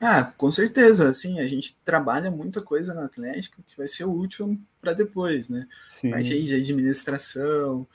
[0.00, 4.58] Ah, com certeza, assim, a gente trabalha muita coisa na Atlética que vai ser útil
[4.80, 5.66] para depois, né?
[5.88, 6.10] Sim.
[6.10, 7.86] Parte aí de administração,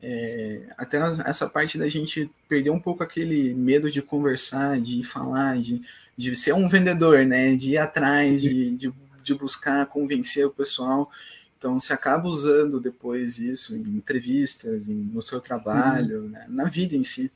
[0.00, 5.58] é, até essa parte da gente perder um pouco aquele medo de conversar, de falar,
[5.58, 5.80] de,
[6.16, 7.56] de ser um vendedor, né?
[7.56, 11.10] De ir atrás, de, de, de buscar convencer o pessoal.
[11.58, 16.46] Então, você acaba usando depois isso em entrevistas, no seu trabalho, né?
[16.48, 17.32] na vida em si.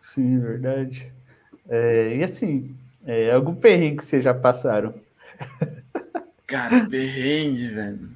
[0.00, 1.12] Sim, verdade.
[1.68, 2.74] É, e assim,
[3.06, 4.92] é, algum perrengue que vocês já passaram?
[6.48, 8.10] Cara, perrengue, velho.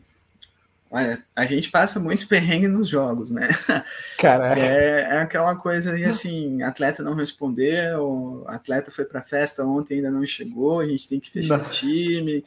[0.91, 3.49] Olha, a gente passa muito perrengue nos jogos, né?
[4.19, 9.97] Cara, é, é, aquela coisa de assim, atleta não respondeu, atleta foi para festa ontem
[9.97, 12.45] ainda não chegou, a gente tem que fechar o time.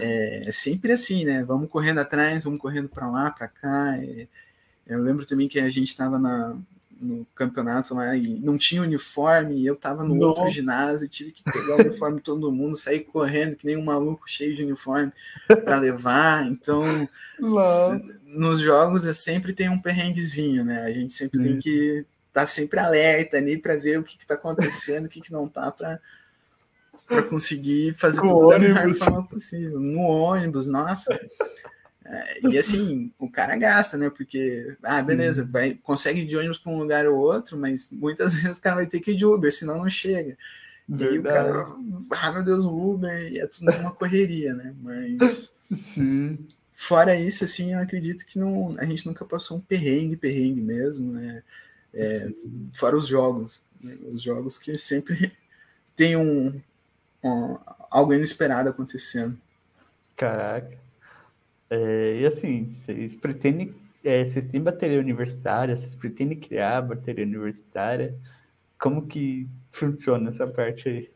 [0.00, 1.44] É, é, sempre assim, né?
[1.44, 3.96] Vamos correndo atrás, vamos correndo para lá, para cá.
[3.98, 4.26] É,
[4.86, 9.66] eu lembro também que a gente estava no campeonato lá e não tinha uniforme, e
[9.66, 10.40] eu tava no Nossa.
[10.40, 13.84] outro ginásio, tive que pegar o uniforme de todo mundo, sair correndo que nem um
[13.84, 15.12] maluco cheio de uniforme
[15.64, 16.46] para levar.
[16.46, 17.08] Então,
[18.24, 20.82] nos jogos é sempre tem um perrenguezinho, né?
[20.82, 21.44] A gente sempre Sim.
[21.44, 25.20] tem que estar tá sempre alerta ali para ver o que está acontecendo, o que,
[25.20, 26.00] que não tá para
[27.04, 28.50] para conseguir fazer tudo ônibus.
[28.50, 29.80] da melhor forma possível.
[29.80, 31.18] No ônibus, nossa.
[32.04, 34.10] É, e assim, o cara gasta, né?
[34.10, 38.34] Porque, ah, beleza, vai, consegue ir de ônibus para um lugar ou outro, mas muitas
[38.36, 40.36] vezes o cara vai ter que ir de Uber, senão não chega.
[40.88, 41.16] Verdade.
[41.16, 41.76] E o cara,
[42.10, 44.74] ah, meu Deus, o Uber, e é tudo uma correria, né?
[44.80, 45.56] Mas.
[45.76, 46.46] Sim.
[46.72, 51.10] Fora isso, assim, eu acredito que não, a gente nunca passou um perrengue, perrengue mesmo,
[51.12, 51.42] né?
[51.92, 52.28] É,
[52.74, 53.62] fora os jogos.
[53.80, 53.96] Né?
[54.12, 55.32] Os jogos que sempre
[55.96, 56.60] tem um,
[57.22, 57.58] um
[57.90, 59.38] algo inesperado acontecendo.
[60.16, 60.76] Caraca.
[61.68, 63.74] É, e assim, vocês pretendem.
[64.04, 65.74] É, vocês têm bateria universitária?
[65.74, 68.16] Vocês pretendem criar bateria universitária?
[68.78, 71.10] Como que funciona essa parte aí?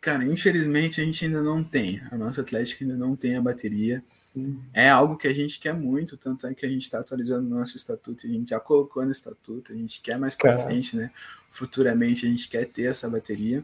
[0.00, 2.00] Cara, infelizmente a gente ainda não tem.
[2.10, 4.02] A nossa Atlética ainda não tem a bateria.
[4.32, 4.58] Sim.
[4.72, 7.58] É algo que a gente quer muito, tanto é que a gente está atualizando o
[7.58, 11.10] nosso estatuto, a gente já colocou no estatuto, a gente quer mais para frente, né?
[11.50, 13.62] Futuramente a gente quer ter essa bateria,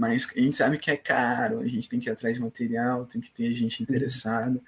[0.00, 3.04] mas a gente sabe que é caro, a gente tem que ir atrás de material,
[3.04, 4.54] tem que ter gente interessada.
[4.54, 4.62] Sim.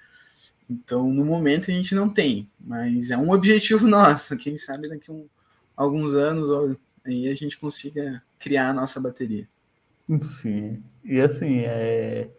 [0.69, 4.37] Então, no momento a gente não tem, mas é um objetivo nosso.
[4.37, 5.25] Quem sabe daqui a um,
[5.75, 9.49] alguns anos aí a gente consiga criar a nossa bateria.
[10.21, 10.83] Sim.
[11.03, 12.29] E assim, é...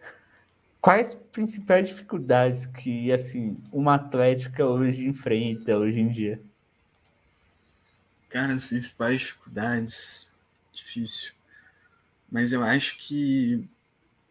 [0.79, 6.41] quais principais dificuldades que assim uma atlética hoje enfrenta hoje em dia?
[8.29, 10.29] Cara, as principais dificuldades,
[10.71, 11.34] difícil.
[12.31, 13.63] Mas eu acho que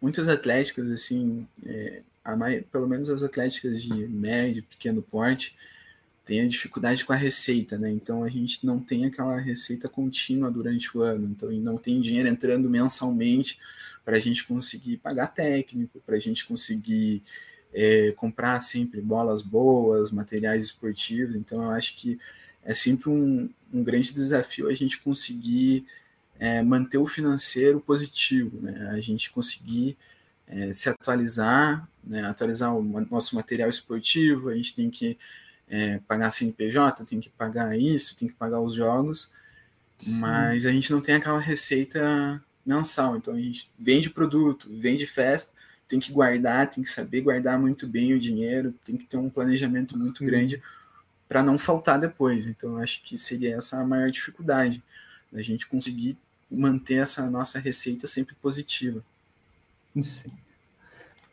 [0.01, 2.37] muitas atléticas assim é, a
[2.73, 5.55] pelo menos as atléticas de médio, pequeno porte,
[6.25, 7.91] têm a dificuldade com a receita, né?
[7.91, 12.29] Então a gente não tem aquela receita contínua durante o ano, então não tem dinheiro
[12.29, 13.59] entrando mensalmente
[14.05, 17.23] para a gente conseguir pagar técnico, para a gente conseguir
[17.73, 21.37] é, comprar sempre bolas boas, materiais esportivos.
[21.37, 22.19] Então eu acho que
[22.65, 25.87] é sempre um, um grande desafio a gente conseguir
[26.39, 28.91] é, manter o financeiro positivo, né?
[28.91, 29.97] A gente conseguir
[30.47, 35.19] é, se atualizar, né, atualizar o nosso material esportivo, a gente tem que
[35.69, 39.33] é, pagar CNPJ, tem que pagar isso, tem que pagar os jogos,
[39.99, 40.19] Sim.
[40.19, 45.53] mas a gente não tem aquela receita mensal, então a gente vende produto, vende festa,
[45.89, 49.31] tem que guardar, tem que saber guardar muito bem o dinheiro, tem que ter um
[49.31, 50.27] planejamento muito Sim.
[50.27, 50.63] grande
[51.29, 52.47] para não faltar depois.
[52.47, 54.83] Então acho que seria essa a maior dificuldade,
[55.33, 56.17] a gente conseguir
[56.51, 59.03] manter essa nossa receita sempre positiva.
[60.01, 60.29] Sim.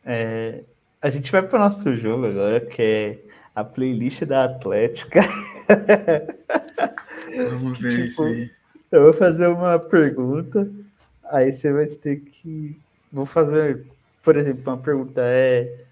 [0.04, 0.62] É,
[1.00, 3.18] a gente vai para o nosso jogo agora, que é
[3.54, 5.20] a playlist da Atlética.
[7.50, 8.50] Vamos ver tipo, aí.
[8.90, 10.70] Eu vou fazer uma pergunta,
[11.24, 12.78] aí você vai ter que.
[13.12, 13.86] Vou fazer,
[14.22, 15.86] por exemplo, uma pergunta é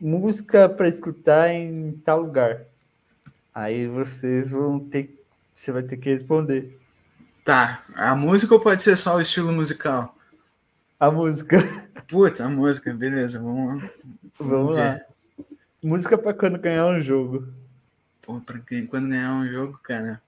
[0.00, 2.64] música para escutar em tal lugar.
[3.54, 5.20] Aí vocês vão ter.
[5.54, 6.78] Você vai ter que responder.
[7.44, 7.84] Tá.
[7.94, 10.16] A música ou pode ser só o estilo musical?
[10.98, 11.58] A música.
[12.08, 13.90] Putz, a música, beleza, vamos lá.
[14.38, 15.00] Vamos, vamos lá.
[15.82, 17.46] Música para quando ganhar um jogo.
[18.22, 20.22] Pô, pra quando ganhar um jogo, cara.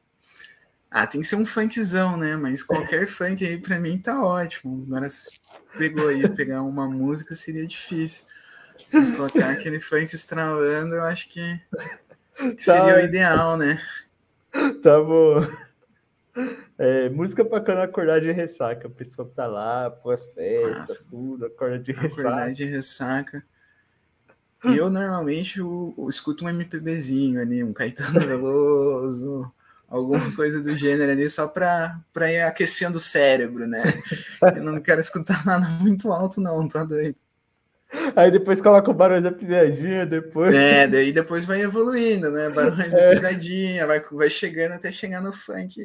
[0.91, 2.37] Ah, tem que ser um funkzão, né?
[2.37, 4.85] Mas qualquer funk aí pra mim tá ótimo.
[4.87, 5.41] Agora se
[5.79, 8.27] pegou aí pegar uma música seria difícil.
[8.93, 11.61] Mas colocar aquele funk estralando, eu acho que,
[12.37, 12.73] que tá.
[12.75, 13.81] seria o ideal, né?
[14.83, 15.47] Tá bom.
[16.79, 18.87] É, música pra quando acordar de ressaca.
[18.87, 22.21] A pessoa tá lá, pós festas, Nossa, tudo, acorda de ressaca.
[22.21, 23.45] Acordar de ressaca.
[24.65, 29.51] E eu normalmente eu, eu escuto um MPBzinho ali, um Caetano Veloso,
[29.89, 33.83] alguma coisa do gênero ali, só pra, pra ir aquecendo o cérebro, né?
[34.55, 37.17] Eu não quero escutar nada muito alto, não, tá doido.
[38.15, 40.55] Aí depois coloca o Barões da Pisadinha, depois.
[40.55, 42.51] É, daí depois vai evoluindo, né?
[42.51, 43.11] Barões é.
[43.11, 45.77] da Pisadinha, vai, vai chegando até chegar no funk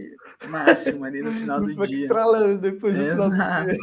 [0.48, 2.04] máximo ali no final do dia.
[2.04, 3.76] Estralando depois do Exato.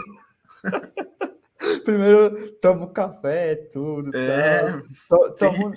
[1.85, 4.16] Primeiro toma um café, tudo.
[4.16, 4.81] É.
[5.09, 5.72] Toma,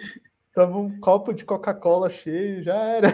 [0.53, 3.11] toma um copo de Coca-Cola cheio, já era.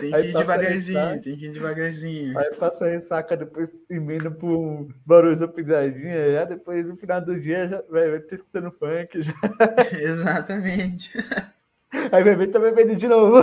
[0.00, 2.38] Tem que ir devagarzinho, tem que ir devagarzinho.
[2.38, 7.40] Aí passa a ressaca, depois emenda pro barulho da pisadinha, já depois no final do
[7.40, 9.22] dia já vai, vai ter escutando funk.
[9.22, 9.32] Já.
[9.98, 11.12] Exatamente.
[12.12, 13.42] Aí bebê tá bebendo de novo.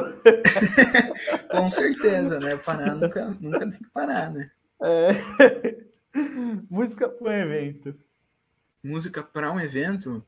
[1.50, 2.56] Com certeza, né?
[2.58, 4.52] Parar nunca, nunca tem que parar, né?
[4.84, 5.76] É.
[6.70, 7.96] Música para um evento.
[8.84, 10.24] Música para um evento?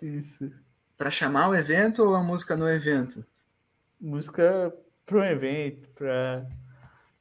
[0.00, 0.48] Isso.
[0.96, 3.24] Para chamar o evento ou a música no evento?
[4.00, 4.72] Música
[5.06, 6.46] para um evento, para.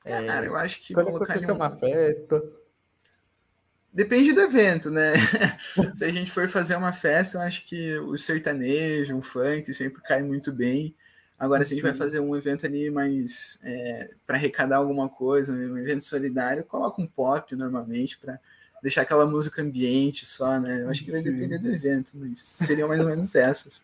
[0.04, 0.98] Cara, é, eu acho que.
[0.98, 1.56] Acontecer um...
[1.56, 2.42] uma festa.
[3.92, 5.14] Depende do evento, né?
[5.94, 10.02] Se a gente for fazer uma festa, eu acho que o sertanejo, o funk sempre
[10.02, 10.96] cai muito bem.
[11.38, 15.52] Agora, se a gente vai fazer um evento ali mais é, para arrecadar alguma coisa,
[15.52, 18.40] um evento solidário, coloca um pop normalmente para
[18.84, 20.82] deixar aquela música ambiente só, né?
[20.82, 23.82] Eu acho que vai depender do evento, mas seriam mais ou menos essas.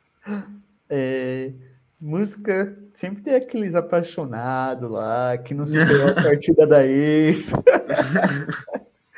[0.89, 1.51] É,
[1.99, 7.53] música sempre tem aqueles apaixonados lá que não superou a partida da ex.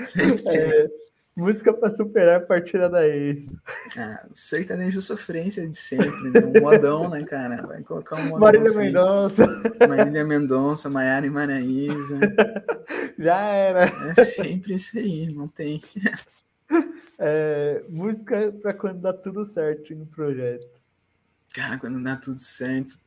[0.06, 0.88] Sempre é,
[1.42, 3.60] música para superar a partida da ex.
[3.98, 6.40] Ah, sertanejo sofrência de sempre, né?
[6.46, 7.66] Um modão, né, cara?
[7.66, 8.40] Vai colocar um modão.
[8.40, 8.80] Marília assim.
[8.80, 9.64] Mendonça.
[9.90, 12.20] Marília Mendonça, Maiara e Maraísa.
[13.18, 13.86] Já era.
[14.10, 15.82] É sempre isso aí, não tem.
[17.18, 20.68] É, música para quando dá tudo certo no projeto.
[21.54, 23.00] Cara, quando dá tudo certo.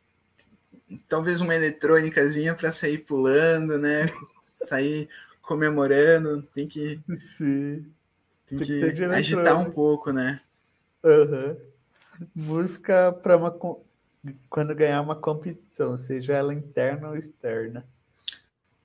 [1.08, 4.06] Talvez uma eletrônicazinha para sair pulando, né?
[4.54, 5.08] Sair
[5.42, 7.00] comemorando, tem que,
[7.36, 7.93] Sim.
[8.58, 10.40] Que, que agitar um pouco, né?
[11.02, 11.56] Uhum.
[12.34, 13.50] Música para uma
[14.48, 17.84] quando ganhar uma competição, seja ela interna ou externa.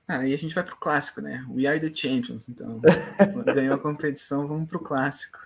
[0.07, 1.45] Ah, e a gente vai pro clássico, né?
[1.49, 2.49] We are the champions.
[2.49, 2.81] Então,
[3.53, 5.39] ganhou a competição, vamos pro clássico.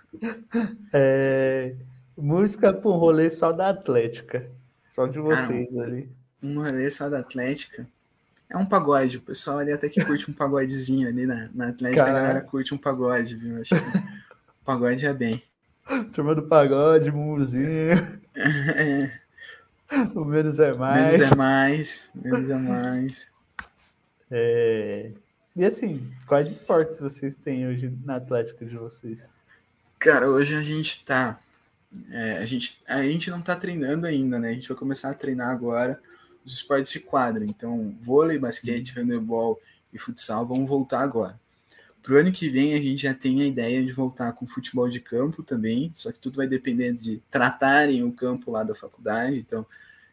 [0.92, 1.74] É...
[2.16, 4.50] Música para um rolê só da Atlética.
[4.82, 6.10] Só de vocês Cara, ali.
[6.42, 7.86] Um rolê só da Atlética.
[8.48, 12.04] É um pagode, o pessoal ali até que curte um pagodezinho ali na, na Atlética,
[12.04, 12.18] Caralho.
[12.18, 13.60] a galera curte um pagode, viu?
[13.60, 14.13] Acho que
[14.64, 15.42] pagode é bem.
[16.12, 18.20] Turma do pagode, mumuzinho.
[18.34, 19.24] É.
[20.14, 21.18] O menos é mais.
[21.18, 23.28] Menos é mais, menos é mais.
[24.28, 25.12] É...
[25.54, 29.30] E assim, quais esportes vocês têm hoje na Atlética de vocês?
[29.98, 31.38] Cara, hoje a gente tá.
[32.10, 34.48] É, a, gente, a gente não tá treinando ainda, né?
[34.48, 36.00] A gente vai começar a treinar agora
[36.44, 37.44] os esportes de quadra.
[37.44, 39.60] Então, vôlei, basquete, handebol
[39.92, 41.38] e futsal vão voltar agora.
[42.04, 44.90] Para o ano que vem, a gente já tem a ideia de voltar com futebol
[44.90, 49.38] de campo também, só que tudo vai depender de tratarem o campo lá da faculdade.
[49.38, 49.64] Então,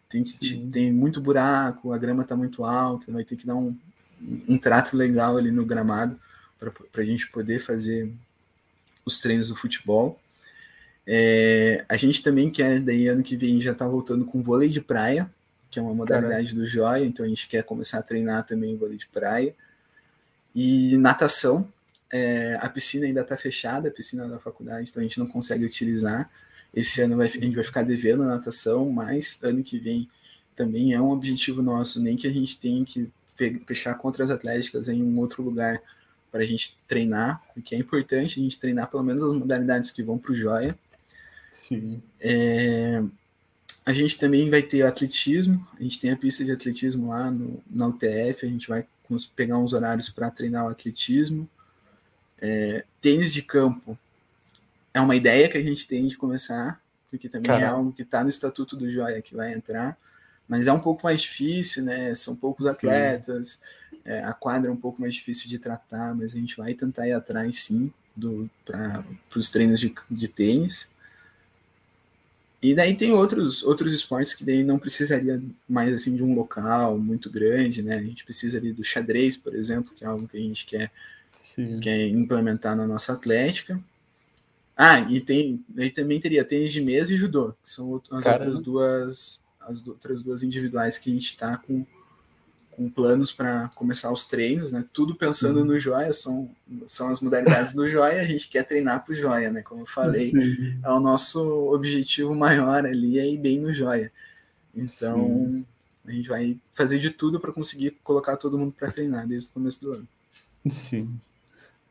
[0.08, 3.77] tem, que, tem muito buraco, a grama está muito alta, vai ter que dar um,
[4.47, 6.17] um trato legal ali no gramado
[6.58, 8.10] para a gente poder fazer
[9.06, 10.17] os treinos do futebol.
[11.06, 14.80] É, a gente também quer, daí ano que vem, já está voltando com vôlei de
[14.80, 15.30] praia,
[15.69, 16.62] que é uma modalidade Caramba.
[16.62, 19.54] do Joia, então a gente quer começar a treinar também vôlei de praia.
[20.56, 21.67] E natação,
[22.12, 25.65] é, a piscina ainda está fechada, a piscina da faculdade, então a gente não consegue
[25.65, 26.30] utilizar.
[26.74, 30.10] Esse ano vai, a gente vai ficar devendo a natação, mas ano que vem
[30.56, 33.10] também é um objetivo nosso, nem que a gente tenha que
[33.65, 35.82] fechar contra as atléticas em um outro lugar
[36.32, 40.04] para a gente treinar, porque é importante a gente treinar pelo menos as modalidades que
[40.04, 40.78] vão para o Joia.
[41.50, 42.02] Sim.
[42.19, 43.04] É,
[43.86, 47.62] a gente também vai ter atletismo, a gente tem a pista de atletismo lá no,
[47.69, 48.86] na UTF, a gente vai
[49.36, 51.50] pegar uns horários para treinar o atletismo.
[52.41, 53.97] É, tênis de campo
[54.93, 57.67] é uma ideia que a gente tem de começar, porque também é Caramba.
[57.67, 59.97] é algo que está no estatuto do Joia que vai entrar,
[60.47, 62.13] mas é um pouco mais difícil, né?
[62.15, 62.71] São poucos sim.
[62.71, 63.62] atletas,
[64.04, 67.08] é, a quadra é um pouco mais difícil de tratar, mas a gente vai tentar
[67.08, 67.91] ir atrás sim
[68.65, 69.04] para
[69.36, 70.91] os treinos de, de tênis.
[72.62, 76.98] E daí tem outros, outros esportes que daí não precisaria mais assim de um local
[76.98, 77.96] muito grande, né?
[77.96, 80.92] A gente precisa ali do xadrez, por exemplo, que é algo que a gente quer,
[81.82, 83.79] quer implementar na nossa atlética.
[84.75, 88.46] Ah, e tem, daí também teria tênis de mesa e judô, que são as Caramba.
[88.46, 91.86] outras duas as outras duas individuais que a gente está com
[92.71, 94.84] com planos para começar os treinos, né?
[94.94, 95.67] Tudo pensando Sim.
[95.67, 96.50] no joia, são,
[96.88, 99.62] são as modalidades do joia, a gente quer treinar para o joia, né?
[99.62, 100.79] Como eu falei, Sim.
[100.84, 104.12] é o nosso objetivo maior ali, é ir bem no joia.
[104.73, 105.65] Então, Sim.
[106.08, 109.54] a gente vai fazer de tudo para conseguir colocar todo mundo para treinar desde o
[109.54, 110.08] começo do ano.
[110.70, 111.20] Sim.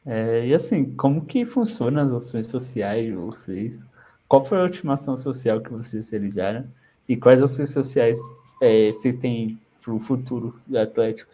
[0.04, 3.84] É, e assim, como que funcionam as ações sociais de vocês?
[4.26, 6.66] Qual foi a última ação social que vocês realizaram?
[7.08, 8.18] E quais ações sociais
[8.60, 11.32] é, vocês têm para o futuro da Atlético?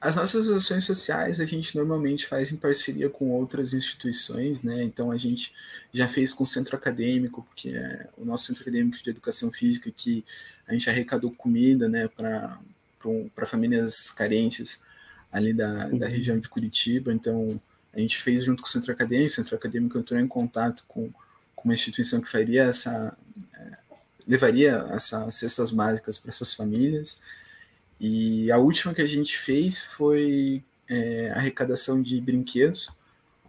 [0.00, 4.82] As nossas ações sociais a gente normalmente faz em parceria com outras instituições, né?
[4.82, 5.52] Então a gente
[5.92, 9.92] já fez com o centro acadêmico, porque é o nosso centro acadêmico de educação física
[9.96, 10.24] que
[10.66, 14.82] a gente arrecadou comida, né, para famílias carentes
[15.32, 17.12] ali da, da região de Curitiba.
[17.12, 17.60] Então
[17.92, 21.10] a gente fez junto com o centro acadêmico, o centro acadêmico entrou em contato com,
[21.56, 23.16] com uma instituição que faria essa
[24.26, 27.20] levaria essas cestas básicas para essas famílias.
[28.00, 32.90] E a última que a gente fez foi é, arrecadação de brinquedos.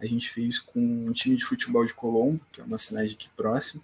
[0.00, 3.28] A gente fez com um time de futebol de Colombo, que é uma cidade aqui
[3.36, 3.82] próxima.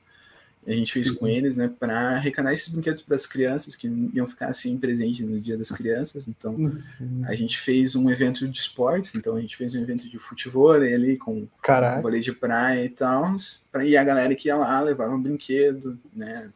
[0.66, 0.92] A gente Sim.
[0.92, 4.76] fez com eles, né, para arrecadar esses brinquedos para as crianças que iam ficar assim
[4.78, 6.28] presentes no Dia das Crianças.
[6.28, 7.22] Então, Sim.
[7.24, 9.14] a gente fez um evento de esportes.
[9.14, 12.02] Então, a gente fez um evento de futebol ali com Caraca.
[12.02, 13.34] vôlei de praia e tal.
[13.82, 16.50] E a galera que ia lá levava um brinquedo, né,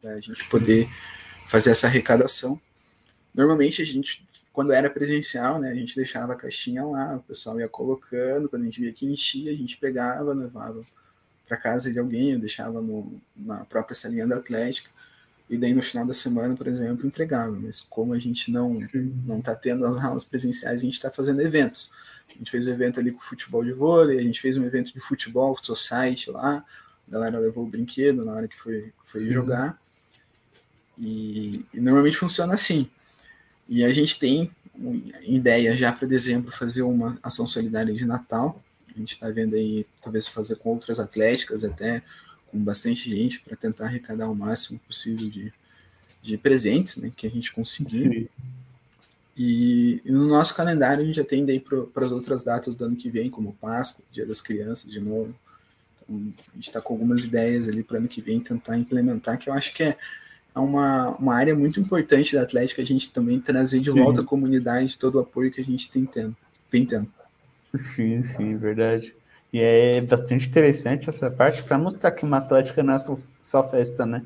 [0.00, 0.88] para a gente poder
[1.46, 2.60] fazer essa arrecadação.
[3.34, 7.58] Normalmente a gente, quando era presencial, né, a gente deixava a caixinha lá, o pessoal
[7.58, 10.80] ia colocando, quando a gente via que enchia, a gente pegava, levava
[11.48, 14.90] para casa de alguém, eu deixava no, na própria salinha da Atlética,
[15.48, 17.58] e daí no final da semana, por exemplo, entregava.
[17.58, 18.78] Mas como a gente não
[19.24, 21.90] não está tendo as aulas presenciais, a gente está fazendo eventos.
[22.28, 24.92] A gente fez um evento ali com futebol de vôlei, a gente fez um evento
[24.92, 26.62] de futebol, society lá,
[27.08, 29.80] a galera levou o brinquedo na hora que foi, foi jogar.
[30.98, 32.90] E, e, normalmente funciona assim.
[33.66, 34.50] E a gente tem
[35.22, 38.62] ideia já para dezembro fazer uma ação solidária de Natal.
[38.98, 42.02] A gente está vendo aí, talvez fazer com outras atléticas, até
[42.50, 45.52] com bastante gente, para tentar arrecadar o máximo possível de,
[46.20, 48.28] de presentes né, que a gente conseguir.
[49.36, 52.86] E, e, no nosso calendário a gente já tem daí para as outras datas do
[52.86, 55.32] ano que vem, como Páscoa, Dia das Crianças de novo.
[56.02, 59.48] Então, a gente está com algumas ideias ali para ano que vem tentar implementar, que
[59.48, 59.96] eu acho que é,
[60.52, 63.96] é uma, uma área muito importante da Atlética, a gente também trazer de sim.
[63.96, 66.36] volta a comunidade todo o apoio que a gente tem tendo,
[66.68, 67.08] vem tendo.
[67.74, 69.14] Sim, sim, verdade.
[69.52, 72.98] E é bastante interessante essa parte para mostrar que uma Atlética não é
[73.40, 74.22] só festa, né?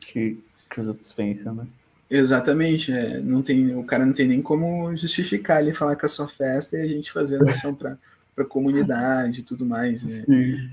[0.00, 0.38] Que,
[0.70, 1.66] que os outros pensam, né?
[2.08, 6.08] Exatamente, é, não tem, o cara não tem nem como justificar ali falar que é
[6.08, 7.96] só festa e a gente fazer ação para
[8.36, 10.02] a comunidade e tudo mais.
[10.02, 10.24] Né?
[10.26, 10.70] Sim.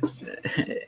[0.58, 0.88] É,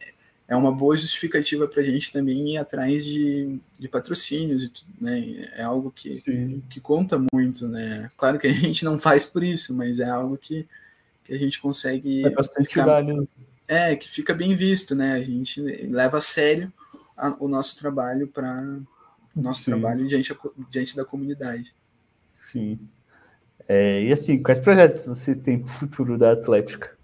[0.49, 4.69] é uma boa justificativa para a gente também ir atrás de, de patrocínios,
[4.99, 5.49] né?
[5.55, 6.21] É algo que,
[6.69, 8.11] que conta muito, né?
[8.17, 10.67] Claro que a gente não faz por isso, mas é algo que,
[11.32, 12.25] que a gente consegue.
[12.25, 13.27] É bastante ficar, válido.
[13.65, 15.13] É, que fica bem visto, né?
[15.13, 16.71] A gente leva a sério
[17.15, 18.79] a, o nosso trabalho para
[19.34, 19.71] nosso Sim.
[19.71, 20.36] trabalho diante,
[20.69, 21.73] diante da comunidade.
[22.34, 22.77] Sim.
[23.65, 26.97] É, e assim, quais projetos vocês têm para o futuro da Atlética?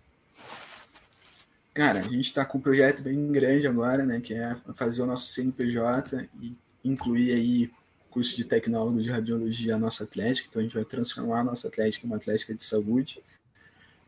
[1.74, 4.20] Cara, a gente está com um projeto bem grande agora, né?
[4.20, 6.54] Que é fazer o nosso CNPJ e
[6.84, 7.72] incluir aí
[8.10, 10.48] curso de tecnólogo de radiologia a nossa atlética.
[10.50, 13.22] Então a gente vai transformar a nossa atlética em uma atlética de saúde.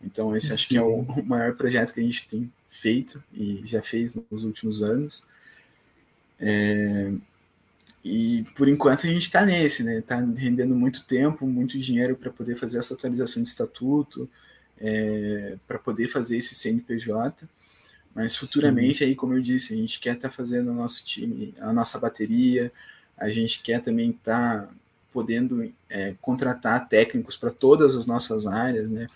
[0.03, 0.53] Então esse Sim.
[0.53, 4.15] acho que é o, o maior projeto que a gente tem feito e já fez
[4.29, 5.23] nos últimos anos.
[6.39, 7.11] É,
[8.03, 9.99] e por enquanto a gente está nesse, né?
[9.99, 14.29] Está rendendo muito tempo, muito dinheiro para poder fazer essa atualização de estatuto,
[14.79, 17.47] é, para poder fazer esse CNPJ.
[18.15, 19.05] Mas futuramente, Sim.
[19.05, 21.99] aí, como eu disse, a gente quer estar tá fazendo o nosso time, a nossa
[21.99, 22.71] bateria,
[23.17, 24.69] a gente quer também estar tá
[25.11, 29.07] podendo é, contratar técnicos para todas as nossas áreas, né?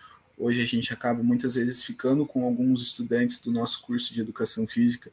[0.44, 4.68] Hoje a gente acaba muitas vezes ficando com alguns estudantes do nosso curso de educação
[4.68, 5.10] física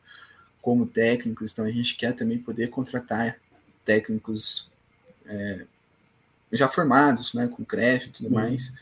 [0.61, 3.39] como técnicos, então a gente quer também poder contratar
[3.85, 4.69] técnicos
[5.25, 5.67] é,
[6.51, 8.35] já formados, né, com CREF e tudo uhum.
[8.35, 8.75] mais,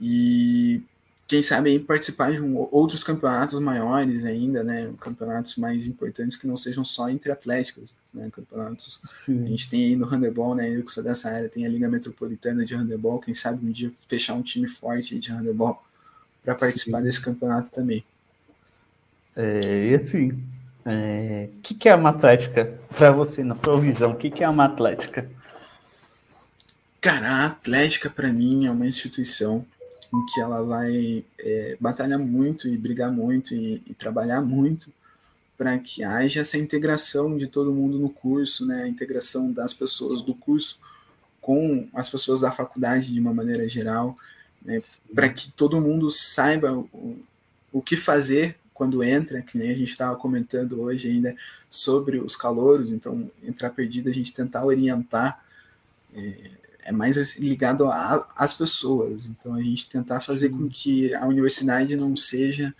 [0.00, 0.82] e
[1.26, 4.92] quem sabe aí participar de um, outros campeonatos maiores ainda, né?
[5.00, 8.28] Campeonatos mais importantes que não sejam só entre atléticos, né?
[8.32, 9.00] Campeonatos.
[9.04, 9.44] Sim.
[9.44, 10.70] A gente tem aí no handebol, né?
[10.70, 13.18] Eu que sou dessa área, tem a Liga Metropolitana de Handebol.
[13.18, 15.82] Quem sabe um dia fechar um time forte de handebol
[16.44, 17.04] para participar Sim.
[17.04, 18.04] desse campeonato também.
[19.34, 20.38] É, e assim, o
[20.86, 24.12] é, que, que é uma atlética para você, na sua visão?
[24.12, 25.28] O que, que é uma atlética?
[27.00, 29.64] Cara, a Atlética para mim é uma instituição
[30.16, 34.92] em que ela vai é, batalhar muito e brigar muito e, e trabalhar muito
[35.56, 38.82] para que haja essa integração de todo mundo no curso, né?
[38.82, 40.78] A integração das pessoas do curso
[41.40, 44.18] com as pessoas da faculdade de uma maneira geral,
[44.60, 44.78] né?
[45.14, 47.16] para que todo mundo saiba o,
[47.72, 51.36] o que fazer quando entra, que nem a gente estava comentando hoje ainda
[51.70, 55.42] sobre os calouros, então entrar perdido a gente tentar orientar
[56.14, 56.50] é,
[56.86, 57.88] é mais ligado
[58.36, 59.26] às pessoas.
[59.26, 62.72] Então a gente tentar fazer com que a universidade não seja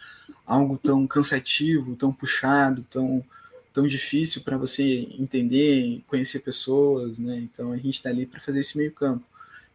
[0.46, 3.24] algo tão cansativo, tão puxado, tão
[3.72, 7.36] tão difícil para você entender, conhecer pessoas, né?
[7.40, 9.22] Então a gente está ali para fazer esse meio campo,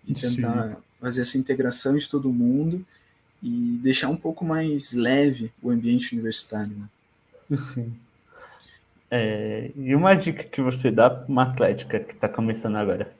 [0.03, 0.75] de tentar Sim.
[0.99, 2.84] fazer essa integração de todo mundo
[3.43, 6.75] e deixar um pouco mais leve o ambiente universitário.
[6.75, 7.57] Né?
[7.57, 7.93] Sim.
[9.11, 13.13] É, e uma dica que você dá para uma atlética que está começando agora?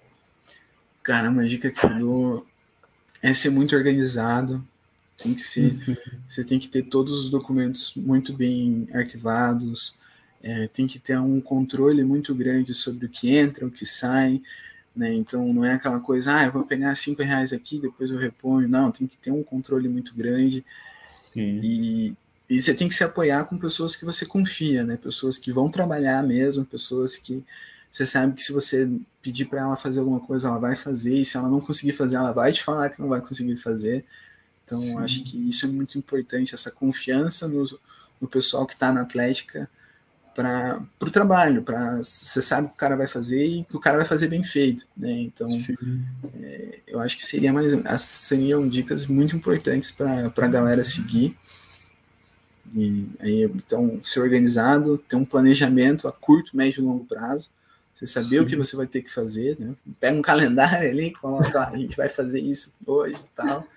[1.04, 2.48] Cara, uma dica que eu dou
[3.22, 4.66] é ser muito organizado.
[5.18, 5.72] Tem que ser,
[6.28, 9.96] você tem que ter todos os documentos muito bem arquivados.
[10.44, 14.42] é, tem que ter um controle muito grande sobre o que entra, o que sai,
[14.96, 15.14] né?
[15.14, 18.68] Então não é aquela coisa, ah, eu vou pegar cinco reais aqui, depois eu reponho.
[18.68, 20.66] Não, tem que ter um controle muito grande.
[21.64, 22.14] E,
[22.50, 24.98] e você tem que se apoiar com pessoas que você confia, né?
[24.98, 27.44] Pessoas que vão trabalhar mesmo, pessoas que
[27.92, 28.90] você sabe que se você
[29.22, 32.16] pedir para ela fazer alguma coisa, ela vai fazer, e se ela não conseguir fazer,
[32.16, 34.06] ela vai te falar que não vai conseguir fazer.
[34.64, 34.98] Então, Sim.
[35.00, 37.66] acho que isso é muito importante, essa confiança no,
[38.22, 39.70] no pessoal que está na Atlética
[40.34, 43.80] para o trabalho, para você sabe o que o cara vai fazer e que o
[43.80, 45.12] cara vai fazer bem feito, né?
[45.12, 45.50] Então,
[46.42, 51.38] é, eu acho que seria mais, seriam dicas muito importantes para a galera seguir.
[52.74, 57.50] E aí, então, ser organizado, ter um planejamento a curto, médio e longo prazo,
[58.02, 58.40] você saber Sim.
[58.40, 59.76] o que você vai ter que fazer, né?
[60.00, 63.68] Pega um calendário ali, coloca, a gente vai fazer isso hoje e tal.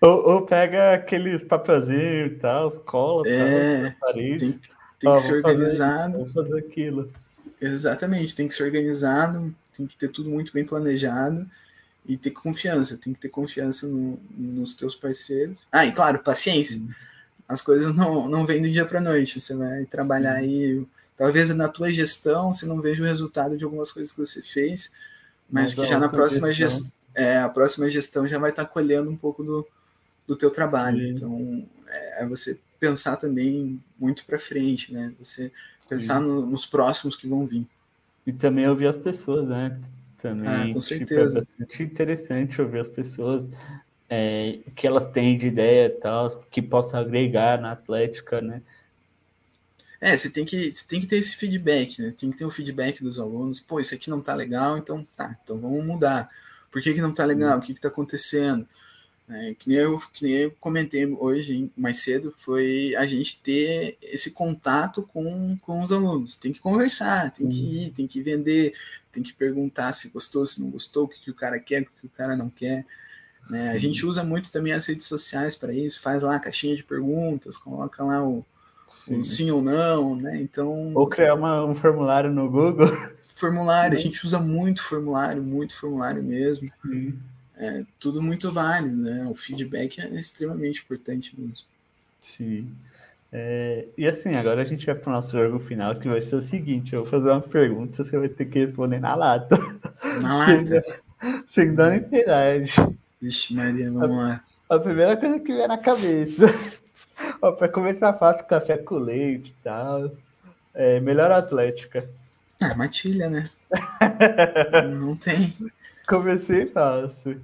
[0.00, 4.38] Ou, ou pega aqueles papelzinhos e tal, cola, é, na parede.
[4.38, 4.60] Tem,
[5.00, 6.26] tem ah, que ser organizado.
[6.26, 7.12] Fazer, fazer aquilo.
[7.60, 11.48] Exatamente, tem que ser organizado, tem que ter tudo muito bem planejado
[12.06, 15.66] e ter confiança, tem que ter confiança no, nos teus parceiros.
[15.70, 16.80] Ah, e claro, paciência.
[17.48, 20.40] As coisas não, não vêm do dia para noite, você vai trabalhar Sim.
[20.40, 24.42] aí, talvez na tua gestão você não veja o resultado de algumas coisas que você
[24.42, 24.92] fez,
[25.50, 29.10] mas, mas que já na próxima gestão, é, a próxima gestão já vai estar colhendo
[29.10, 29.66] um pouco do,
[30.26, 30.98] do teu trabalho.
[30.98, 31.10] Sim.
[31.10, 35.12] Então, é, é você pensar também muito para frente, né?
[35.18, 35.52] Você
[35.88, 37.66] pensar no, nos próximos que vão vir.
[38.26, 39.78] E também ouvir as pessoas, né?
[40.16, 41.40] Também, ah, com certeza.
[41.40, 43.46] Tipo, é bastante interessante ouvir as pessoas,
[44.08, 48.62] é, o que elas têm de ideia e tal, que possa agregar na Atlética, né?
[50.02, 52.12] É, você tem que, você tem que ter esse feedback, né?
[52.18, 53.60] Tem que ter o feedback dos alunos.
[53.60, 56.28] Pô, isso aqui não tá legal, então tá, então vamos mudar.
[56.72, 57.56] Por que, que não tá legal?
[57.56, 58.66] O que, que tá acontecendo?
[59.30, 63.96] É, que, nem eu, que nem eu comentei hoje, mais cedo, foi a gente ter
[64.02, 66.36] esse contato com, com os alunos.
[66.36, 68.74] Tem que conversar, tem que ir, tem que vender,
[69.12, 71.84] tem que perguntar se gostou, se não gostou, o que, que o cara quer, o
[71.84, 72.84] que o cara não quer.
[73.48, 73.70] Né?
[73.70, 76.82] A gente usa muito também as redes sociais para isso, faz lá a caixinha de
[76.82, 78.44] perguntas, coloca lá o
[78.92, 80.40] sim, sim ou não, né?
[80.40, 80.92] Então.
[80.94, 82.88] Ou criar uma, um formulário no Google.
[83.34, 86.68] Formulário, a gente usa muito formulário, muito formulário mesmo.
[86.82, 87.18] Sim
[87.62, 89.26] é tudo muito válido, né?
[89.28, 91.64] O feedback é extremamente importante mesmo.
[92.18, 92.68] Sim.
[93.32, 96.36] É, e assim, agora a gente vai para o nosso jogo final, que vai ser
[96.36, 99.56] o seguinte: eu vou fazer uma pergunta, você vai ter que responder na lata.
[100.20, 100.82] Na lata?
[101.46, 102.74] sem, sem dar piedade.
[103.20, 104.44] Vixe, Maria, vamos a, lá.
[104.68, 106.46] A primeira coisa que vem na cabeça.
[107.50, 110.08] Para começar fácil, café com leite e tal.
[110.72, 112.08] É, melhor atlética.
[112.60, 113.50] Ah, matilha, né?
[114.94, 115.52] Não tem.
[116.06, 117.42] Comecei fácil.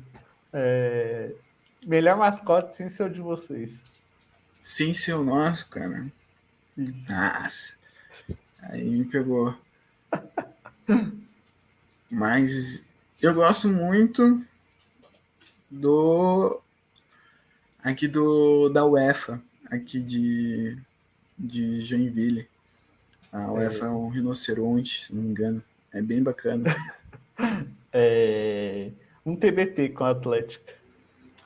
[0.52, 1.32] É...
[1.84, 3.72] Melhor mascote sem ser o de vocês.
[4.62, 6.06] Sem ser o nosso, cara.
[6.76, 7.10] Isso.
[7.10, 7.74] Nossa.
[8.62, 9.56] Aí me pegou.
[12.08, 12.84] Mas
[13.20, 14.44] eu gosto muito
[15.70, 16.60] do
[17.82, 20.78] aqui do da UEFA, aqui de,
[21.38, 22.48] de Joinville.
[23.32, 23.88] A UEFA é.
[23.88, 25.62] é um rinoceronte, se não me engano.
[25.92, 26.74] É bem bacana.
[27.92, 28.90] é,
[29.24, 30.72] um TBT com a Atlética.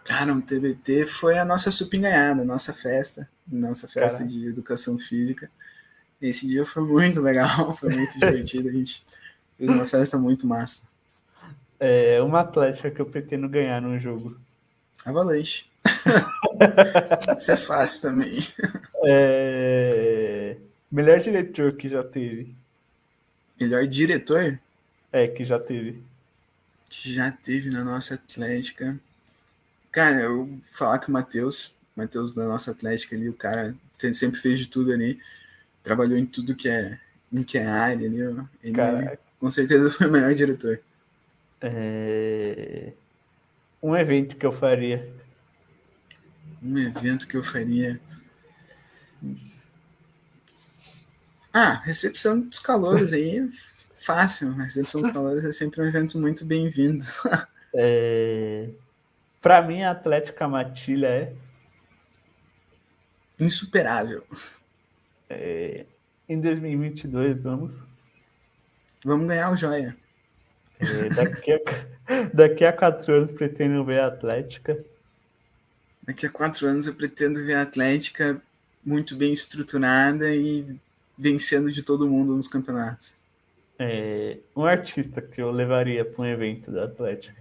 [0.04, 4.32] Cara, um TBT foi a nossa supinganhada, nossa festa, nossa festa Caramba.
[4.32, 5.50] de educação física.
[6.20, 9.04] Esse dia foi muito legal, foi muito divertido, a gente
[9.56, 10.82] fez uma festa muito massa.
[11.78, 14.36] É uma Atlética que eu pretendo ganhar num jogo.
[15.04, 15.71] Avalanche.
[17.38, 18.38] Isso é fácil também.
[19.05, 20.57] É...
[20.90, 22.55] Melhor diretor que já teve.
[23.61, 24.59] Melhor diretor?
[25.12, 26.03] É, que já teve
[26.92, 29.00] que já teve na nossa Atlética.
[29.90, 33.74] Cara, eu falar que o Matheus, Matheus da nossa Atlética ali, o cara
[34.12, 35.18] sempre fez de tudo ali,
[35.82, 36.98] trabalhou em tudo que é,
[37.32, 38.20] em que é área ali.
[38.62, 39.18] Ele, Caraca.
[39.40, 40.80] com certeza foi o melhor diretor.
[41.62, 42.92] É...
[43.82, 45.11] Um evento que eu faria.
[46.62, 48.00] Um evento que eu faria.
[49.22, 49.62] Isso.
[51.52, 53.46] Ah, recepção dos calores aí
[54.02, 57.04] Fácil, a recepção dos calores é sempre um evento muito bem-vindo.
[57.72, 58.68] é...
[59.40, 61.32] Para mim, a Atlética Matilha é
[63.38, 64.26] insuperável.
[65.30, 65.86] É...
[66.28, 67.74] Em 2022, vamos.
[69.04, 69.96] Vamos ganhar o Joia.
[70.80, 71.58] É, daqui, a,
[72.34, 74.84] daqui a quatro anos pretendo ver a Atlética.
[76.03, 78.40] Daqui a quatro anos eu pretendo ver a Atlética
[78.84, 80.76] muito bem estruturada e
[81.16, 83.16] vencendo de todo mundo nos campeonatos.
[83.78, 87.40] É, um artista que eu levaria para um evento da Atlética.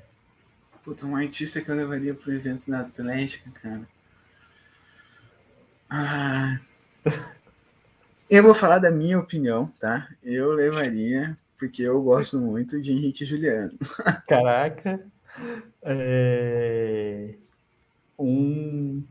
[0.84, 3.88] Putz, um artista que eu levaria para o evento da Atlética, cara.
[5.89, 6.59] Ah.
[8.32, 10.07] Eu vou falar da minha opinião, tá?
[10.24, 13.78] Eu levaria, porque eu gosto muito de Henrique Juliano.
[14.26, 15.05] Caraca.
[15.84, 17.36] É...
[18.24, 19.03] Um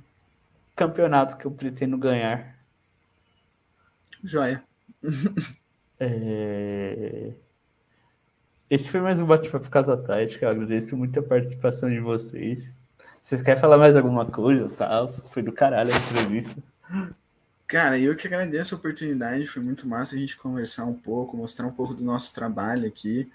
[0.77, 2.57] campeonato que eu pretendo ganhar.
[4.23, 4.63] Joia.
[6.03, 7.35] É...
[8.71, 10.47] Esse foi mais um bate-papo Casa Tática.
[10.47, 12.75] Eu agradeço muito a participação de vocês.
[13.21, 14.67] Vocês querem falar mais alguma coisa?
[14.71, 15.07] Tal?
[15.09, 16.57] Foi do caralho a entrevista.
[17.67, 21.67] Cara, eu que agradeço a oportunidade, foi muito massa a gente conversar um pouco, mostrar
[21.67, 23.31] um pouco do nosso trabalho aqui.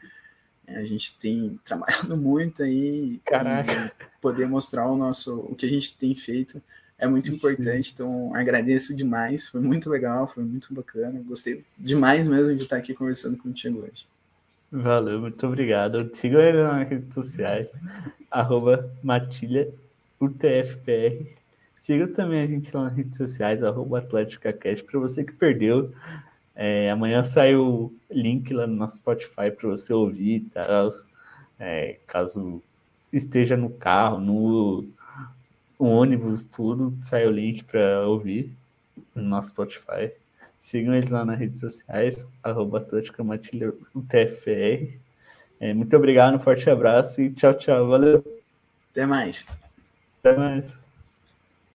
[0.67, 3.93] A gente tem trabalhado muito aí Caraca.
[4.25, 6.59] Poder mostrar o nosso o que a gente tem feito
[6.97, 7.35] é muito Sim.
[7.35, 7.91] importante.
[7.93, 11.21] Então agradeço demais, foi muito legal, foi muito bacana.
[11.27, 14.07] Gostei demais mesmo de estar aqui conversando contigo hoje.
[14.71, 16.09] Valeu, muito obrigado.
[16.15, 17.67] Sigam ele nas redes sociais,
[18.31, 18.89] arroba.
[21.77, 25.93] Siga também a gente lá nas redes sociais, arroba AtléticaCast, para você que perdeu.
[26.55, 30.89] É, amanhã sai o link lá no nosso Spotify para você ouvir, tá?
[31.59, 32.63] É, caso
[33.15, 34.85] esteja no carro, no,
[35.79, 38.51] ônibus, tudo, sai o link para ouvir
[39.13, 40.11] no nosso Spotify.
[40.57, 44.97] Sigam eles lá nas redes sociais, arroba Atlética Matilha UTFR.
[45.59, 47.87] É, muito obrigado, um forte abraço e tchau, tchau.
[47.87, 48.23] Valeu.
[48.91, 49.47] Até mais.
[50.19, 50.84] Até mais.